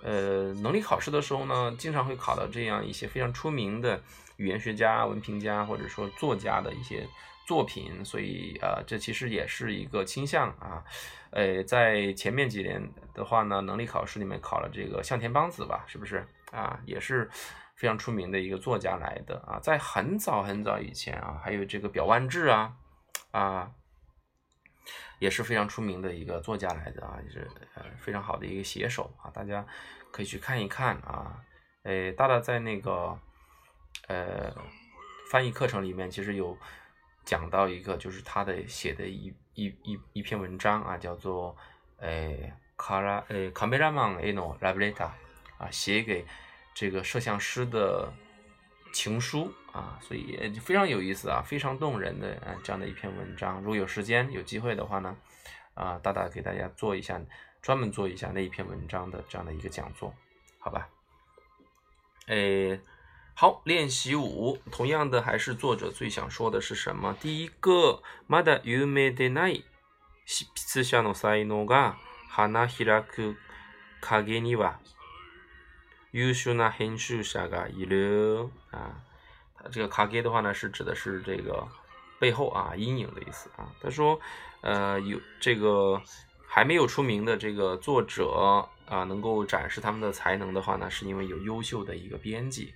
[0.04, 4.00] 呃，能力考试的时候呢，经常会考到这样一些非常出名的
[4.38, 7.08] 语言学家、文评家或者说作家的一些
[7.48, 10.84] 作品，所以啊，这其实也是一个倾向啊，
[11.32, 17.28] 呃，在前面几年的话呢，能力考试里面考了这个向田邦子吧，是不是啊，也是。
[17.76, 22.76] 非常出名的一个作家来的啊，在很早很早以前啊，还有这个表万志啊，
[23.32, 23.72] 啊，
[25.20, 29.66] 也是非常出名的一个作家来的啊，就是呃非常好的一个写手啊，大家
[30.12, 31.42] 可以去看一看啊，
[31.84, 33.18] 诶，大大在那个
[34.08, 34.54] 呃
[35.32, 36.56] 翻译课程里面其实有
[37.26, 41.58] 讲到一个，就是他的写的一一一一篇文章啊，叫做
[41.98, 45.06] 诶卡拉诶卡梅拉曼 r 诺拉布雷塔
[45.58, 46.24] 啊写给。
[46.74, 48.12] 这个摄像师的
[48.94, 53.58] 情书啊，所以非常有意思啊，非常动人的啊，这样的一篇文章。
[53.60, 55.18] 如果有时间、有机会的话呢，
[55.74, 57.20] 啊，大大给大家做一下，
[57.62, 60.14] 专门做一下那一篇文章的这样的一个讲座，
[60.60, 60.90] 好吧？
[62.28, 62.80] 诶，
[63.36, 67.14] 好，练习五，同样的，还是作者最想说的是什么？
[67.20, 68.02] 第一个
[68.64, 69.64] ，Mother，you made the night。
[76.14, 79.02] 优秀な編集秀，个一流啊！
[79.56, 81.68] 它这个“卡给的话呢，是指的是这个
[82.20, 83.72] 背后啊，阴影的意思啊。
[83.82, 84.20] 他说，
[84.62, 86.00] 呃，有这个
[86.48, 88.32] 还没有出名的这个作者
[88.86, 92.76] 啊，能够展示他们的才能的话呢，是因为有优秀的一个编辑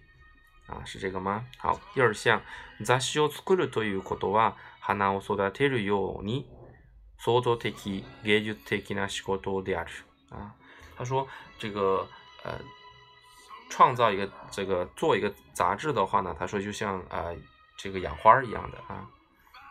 [0.65, 1.45] 啊，是这个吗？
[1.59, 2.41] 好，第二项
[2.83, 6.47] ，“雑誌を作るということは花を育てるように
[7.21, 7.69] 創造的
[8.23, 9.91] 芸術的な仕事である”
[10.35, 10.55] 啊。
[10.97, 11.27] 他说
[11.59, 12.07] 这个
[12.43, 12.59] 呃。
[13.69, 17.25] 创造一个这个做一个杂志的话呢，他说就像啊
[17.77, 19.07] 这个养花一样的啊，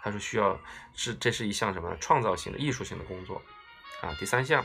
[0.03, 0.59] 他说需要
[0.95, 3.41] 是这是一项什么创造性的艺术性的工作
[4.03, 4.13] 啊。
[4.19, 4.65] 第三项，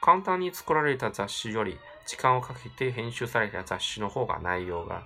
[0.00, 0.74] カウンタニスコ
[1.10, 5.02] 雑誌より時間をかけて編集された雑誌の方が内容が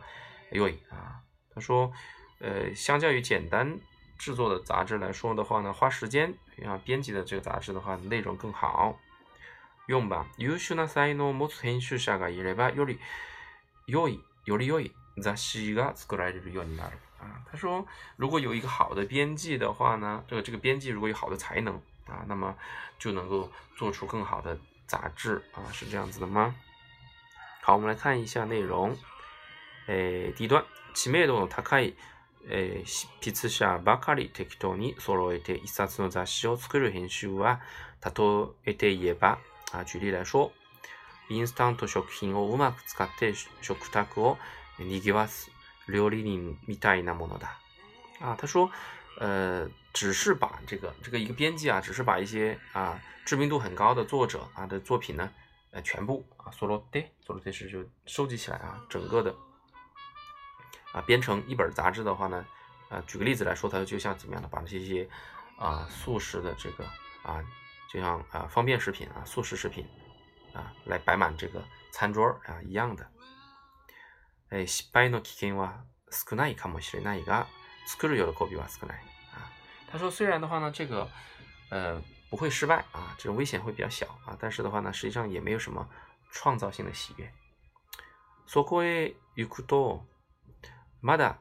[0.51, 1.21] より啊，
[1.55, 1.93] 他说
[2.41, 3.79] 呃，相较于简单
[4.19, 6.35] 制作的杂志来说的话呢，花时间
[6.67, 8.99] 啊编辑的这个杂志的话内容更好。
[9.87, 12.99] 用ば優秀な才能を持つ編集者がいればより
[13.89, 14.93] よい、よりよい。
[15.17, 16.81] しかし、それよりはいい
[17.19, 17.85] 啊，他说，
[18.17, 21.75] 如果有一个好的编辑的话呢，这个这个编辑如果有好的才能
[22.07, 22.55] 啊，那么
[22.99, 26.55] 就能够做出更好的杂志啊，是这样子的吗？
[27.63, 28.95] 好，我们来看一下内容。
[30.37, 30.63] 第一段
[30.95, 31.95] 知名度の高い
[32.47, 32.85] え、
[33.21, 37.61] 批者ばかり適当に揃えて一冊の雑誌を作る編集は、
[38.01, 39.39] 例えば、
[39.73, 40.53] 啊，举例来说。
[41.31, 44.39] Instant 食品をうまく使って食卓を
[44.79, 45.51] にぎわす
[45.89, 47.59] 料理人みたいなものだ。
[48.21, 48.71] 啊，他说，
[49.19, 55.31] 呃，只是把这个这个一个编辑啊，只是把一些啊知名度很高的作者啊的作品呢，
[55.71, 59.35] 呃，全部啊，s o ソロデソロデ是就收集起来啊，整个的
[60.93, 62.45] 啊，编成一本杂志的话呢，
[62.89, 65.09] 啊，举个例子来说，它就像怎么样的，把这些
[65.59, 66.85] 啊速食的这个
[67.23, 67.45] 啊，
[67.93, 69.85] 就像啊方便食品啊，速食食品。
[70.55, 73.07] あ来摆满这个餐桌啊一样的。
[74.67, 77.47] 失の危険は少ないかもしれないが、
[77.87, 78.99] 作る喜びは少ない。
[79.35, 79.53] 啊，
[79.91, 81.07] 他说虽然的话呢，这个
[81.71, 85.87] 呃不会失败啊，这种危险会比较小啊，但是的话呢，实际上也没有什么
[86.31, 87.31] 创造性的喜悦。
[88.47, 90.01] そこへ行くと、
[91.03, 91.37] まだ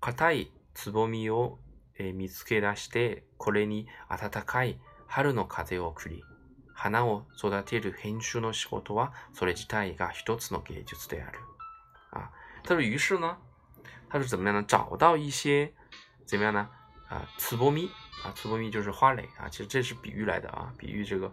[0.00, 1.58] 硬いつぼみを
[2.12, 6.24] 見つけ出して、これに暖かい春の風を送り、
[6.78, 11.40] 花を育てる編集の仕事はそれ自体が一つの芸術である。
[12.12, 12.30] 啊，
[12.62, 13.36] 他说，于是呢，
[14.08, 14.62] 他是怎么样呢？
[14.66, 15.74] 找到一些
[16.24, 16.68] 怎么样呢？
[17.08, 17.90] 啊，次波米
[18.24, 21.32] 啊，次波米就是花蕾啊，其实这是比喻来的啊，比喻这个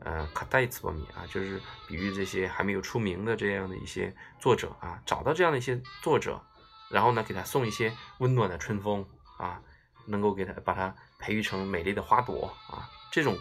[0.00, 6.42] 呃，卡带次波米啊，就是比喻这些还没有出名的这样的一些作者啊，找到这样的一些作者，
[6.90, 9.06] 然后呢，给他送一些温暖的春风
[9.38, 9.62] 啊，
[10.08, 13.38] 能够给他把它培育成美丽的花朵啊，这种。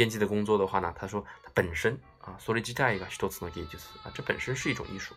[0.00, 5.14] 编辑的工作的话呢，他说它本身啊、それ自体が一つの芸術啊，这本身是一种艺术。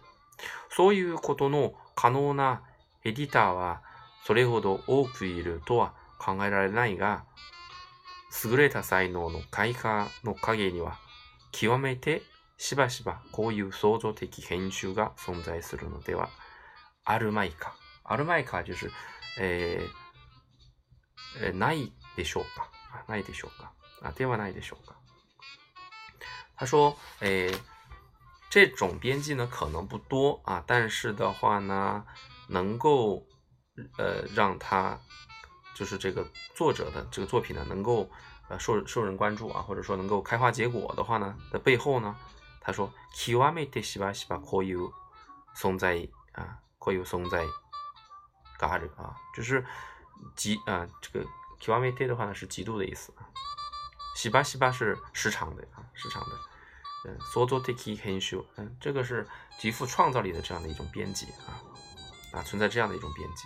[0.69, 2.61] そういうことの可能な
[3.05, 3.81] エディターは
[4.25, 7.23] それほど多くいるとは考えられないが、
[8.43, 10.97] 優れた才能の開花の陰には、
[11.53, 12.21] 極めて
[12.57, 16.27] しばしばこういう創造的編集が存在するのでは
[17.05, 17.73] あるまいか。
[18.03, 18.91] あるまいか就是、
[19.39, 22.69] えー、ないでしょうか。
[23.07, 23.71] ないでしょうか。
[24.03, 24.93] 啊，电话那的头哥。
[26.55, 27.49] 他说：“哎，
[28.49, 32.05] 这种编辑呢可能不多啊，但是的话呢，
[32.49, 33.25] 能够
[33.97, 34.99] 呃让他
[35.73, 38.09] 就是这个作者的这个作品呢能够
[38.49, 42.15] 呃受受人关注啊，或者说能够开花结果的话呢，的背后呢，
[42.59, 44.91] 他说 ‘kiamete shibashi ba koyu
[45.55, 47.47] sonzai’ 啊，koyu sonzai，
[48.59, 49.65] 嘎这个啊，就是
[50.35, 51.25] 极啊，这个
[51.59, 53.11] kiamete 的话呢是极度的意思。”
[54.23, 56.29] 西巴西巴是时常的啊，时常的。
[57.03, 59.27] 嗯，soto tiki kensho，嗯，这个是
[59.59, 61.59] 极富创造力的这样的一种编辑啊
[62.31, 63.45] 啊，存在这样的一种编辑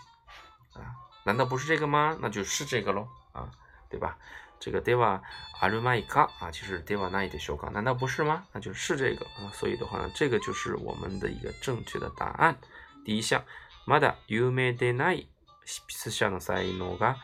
[0.80, 2.16] 啊，难道不是这个吗？
[2.22, 3.50] 那就是这个喽啊，
[3.90, 4.20] 对吧？
[4.60, 5.20] 这个 deva
[5.60, 8.46] arumaika 啊，就是 deva n 那一的手稿，难道不是吗？
[8.52, 12.56] 那就是这个啊，所以的话呢，这个就是我们的一个正确的答案，
[13.04, 13.44] 第一项。
[13.88, 15.26] mada yume de nai
[15.66, 17.16] s h i s u h i no saigo ga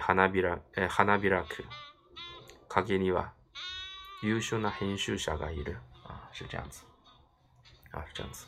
[0.00, 1.62] hanabira 诶 hanabiraku。
[2.72, 3.32] 書きには
[4.22, 5.76] 優秀な編集者がいる。
[6.04, 6.82] 啊，是这样子，
[7.90, 8.46] 啊，是这样子。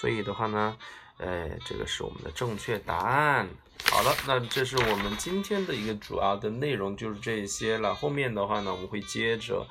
[0.00, 0.76] 所以的话呢，
[1.18, 3.48] 呃，这个是我们的正确答案。
[3.90, 7.94] 好了，那这是我们今天的一个主要的内容，就是这些了。
[7.94, 9.66] 后面的话呢，我们会接着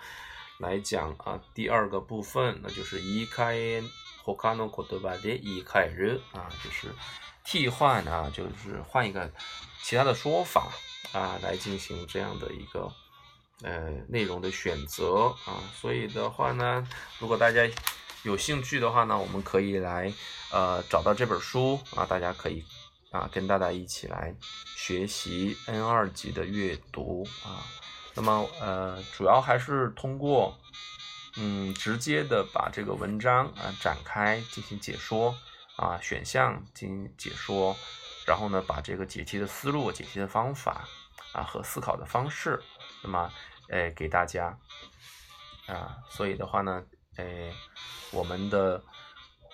[0.59, 3.81] 来讲啊，第二个部分，那就是移開
[4.37, 6.87] 他の言葉で移開る啊，就是
[7.43, 9.31] 替换啊，就是换一个
[9.81, 10.69] 其他的说法
[11.13, 12.89] 啊，来进行这样的一个。
[13.63, 16.85] 呃，内容的选择啊，所以的话呢，
[17.17, 17.61] 如果大家
[18.23, 20.13] 有兴趣的话呢，我们可以来
[20.51, 22.65] 呃找到这本书啊，大家可以
[23.11, 24.35] 啊跟大家一起来
[24.75, 27.63] 学习 N 二级的阅读啊。
[28.15, 30.59] 那么呃，主要还是通过
[31.37, 35.33] 嗯直接的把这个文章啊展开进行解说
[35.77, 37.77] 啊，选项进行解说，
[38.27, 40.83] 然后呢把这个解题的思路、解题的方法
[41.31, 42.61] 啊和思考的方式，
[43.01, 43.31] 那么。
[43.69, 44.57] 哎，给大家，
[45.67, 46.83] 啊，所以的话呢，
[47.15, 47.51] 哎，
[48.11, 48.83] 我们的，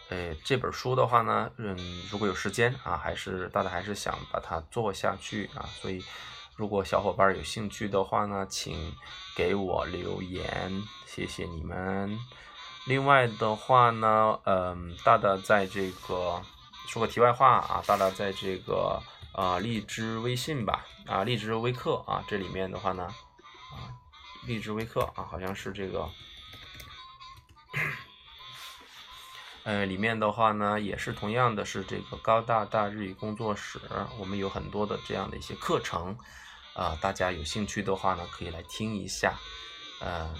[0.09, 1.77] 哎，这本书的话呢，嗯，
[2.11, 6.03] 如果有时间啊，还是大大还是想把它做下去啊，所以
[6.55, 8.93] 如果小伙伴有兴趣的话呢，请
[9.35, 10.71] 给我留言，
[11.05, 12.17] 谢谢你们。
[12.87, 16.41] 另外的话呢，嗯，大大在这个
[16.87, 18.99] 说个题外话啊，大大在这个
[19.33, 23.07] 啊荔枝微信吧，啊荔枝微课啊，这里面的话呢。
[24.43, 26.09] 励志微课啊，好像是这个，
[29.63, 33.79] 呃，里面的话呢，也是同样的是这个高大大日语工作室，
[34.17, 36.17] 我们有很多的这样的一些课程，
[36.73, 39.37] 啊，大家有兴趣的话呢，可以来听一下，
[39.99, 40.33] 呃，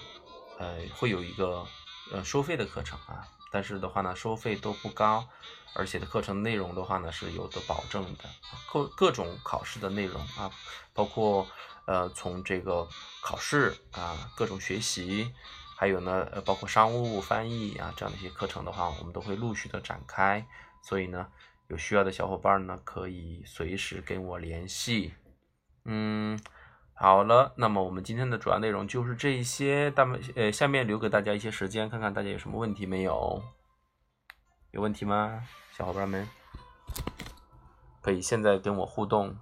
[0.57, 1.65] 呃，会有一个
[2.11, 3.27] 呃收费的课程啊。
[3.49, 5.27] 但是的话呢，收费都不高，
[5.73, 8.25] 而且的课程内容的话呢是有的保证的，
[8.71, 10.51] 各各种考试的内容啊，
[10.93, 11.47] 包括
[11.85, 12.87] 呃从这个
[13.23, 15.33] 考试啊各种学习，
[15.75, 20.45] 还有呢包括商务翻译啊这样的一些课程的话，我们都会陆续的展开。
[20.81, 21.27] 所以呢，
[21.67, 25.13] 有需要的小伙伴呢可以随时跟我联系，
[25.85, 26.39] 嗯。
[27.01, 29.89] 好了，那么我们今天的主要内容就是这些。
[29.91, 33.41] 大们，呃，下面留给大家一些时间，看看大家有什么问题没有？
[34.71, 35.41] 有问题吗，
[35.71, 36.27] 小伙伴们？
[38.01, 39.37] 可以现在跟我互动。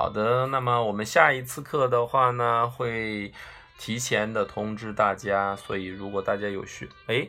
[0.00, 3.34] 好的，那么我们下一次课的话呢，会
[3.76, 5.54] 提前的通知大家。
[5.54, 7.28] 所以如果大家有需，哎，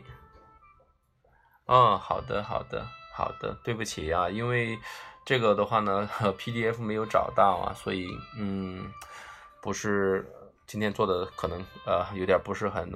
[1.66, 4.80] 嗯，好的，好的，好的，对不起啊，因为
[5.26, 6.10] 这个的话呢，
[6.40, 8.08] PDF 没有找到啊，所以
[8.38, 8.90] 嗯，
[9.62, 10.26] 不是
[10.66, 12.90] 今天做的可能呃有点不是很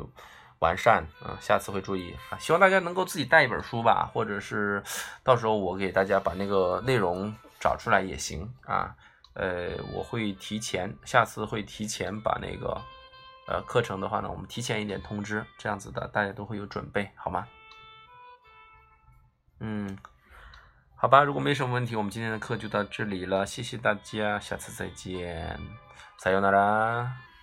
[0.59, 2.37] 完善啊，下次会注意啊。
[2.37, 4.81] 希望大家能够自己带一本书吧，或者是
[5.21, 8.95] 到时候我给大家把那个内容找出来也行啊。
[9.35, 12.69] 呃，我会提前，下次会提前把那个，
[13.47, 17.45] 呃，课程的话呢，我们提前一点通知，这样子的，大家都会有准备，好吗？
[19.59, 19.97] 嗯，
[20.95, 25.59] 好吧，如果没什么问题，我们今天的课就到这里了，谢谢大家，下次再见，
[26.17, 27.34] 撒由那拉。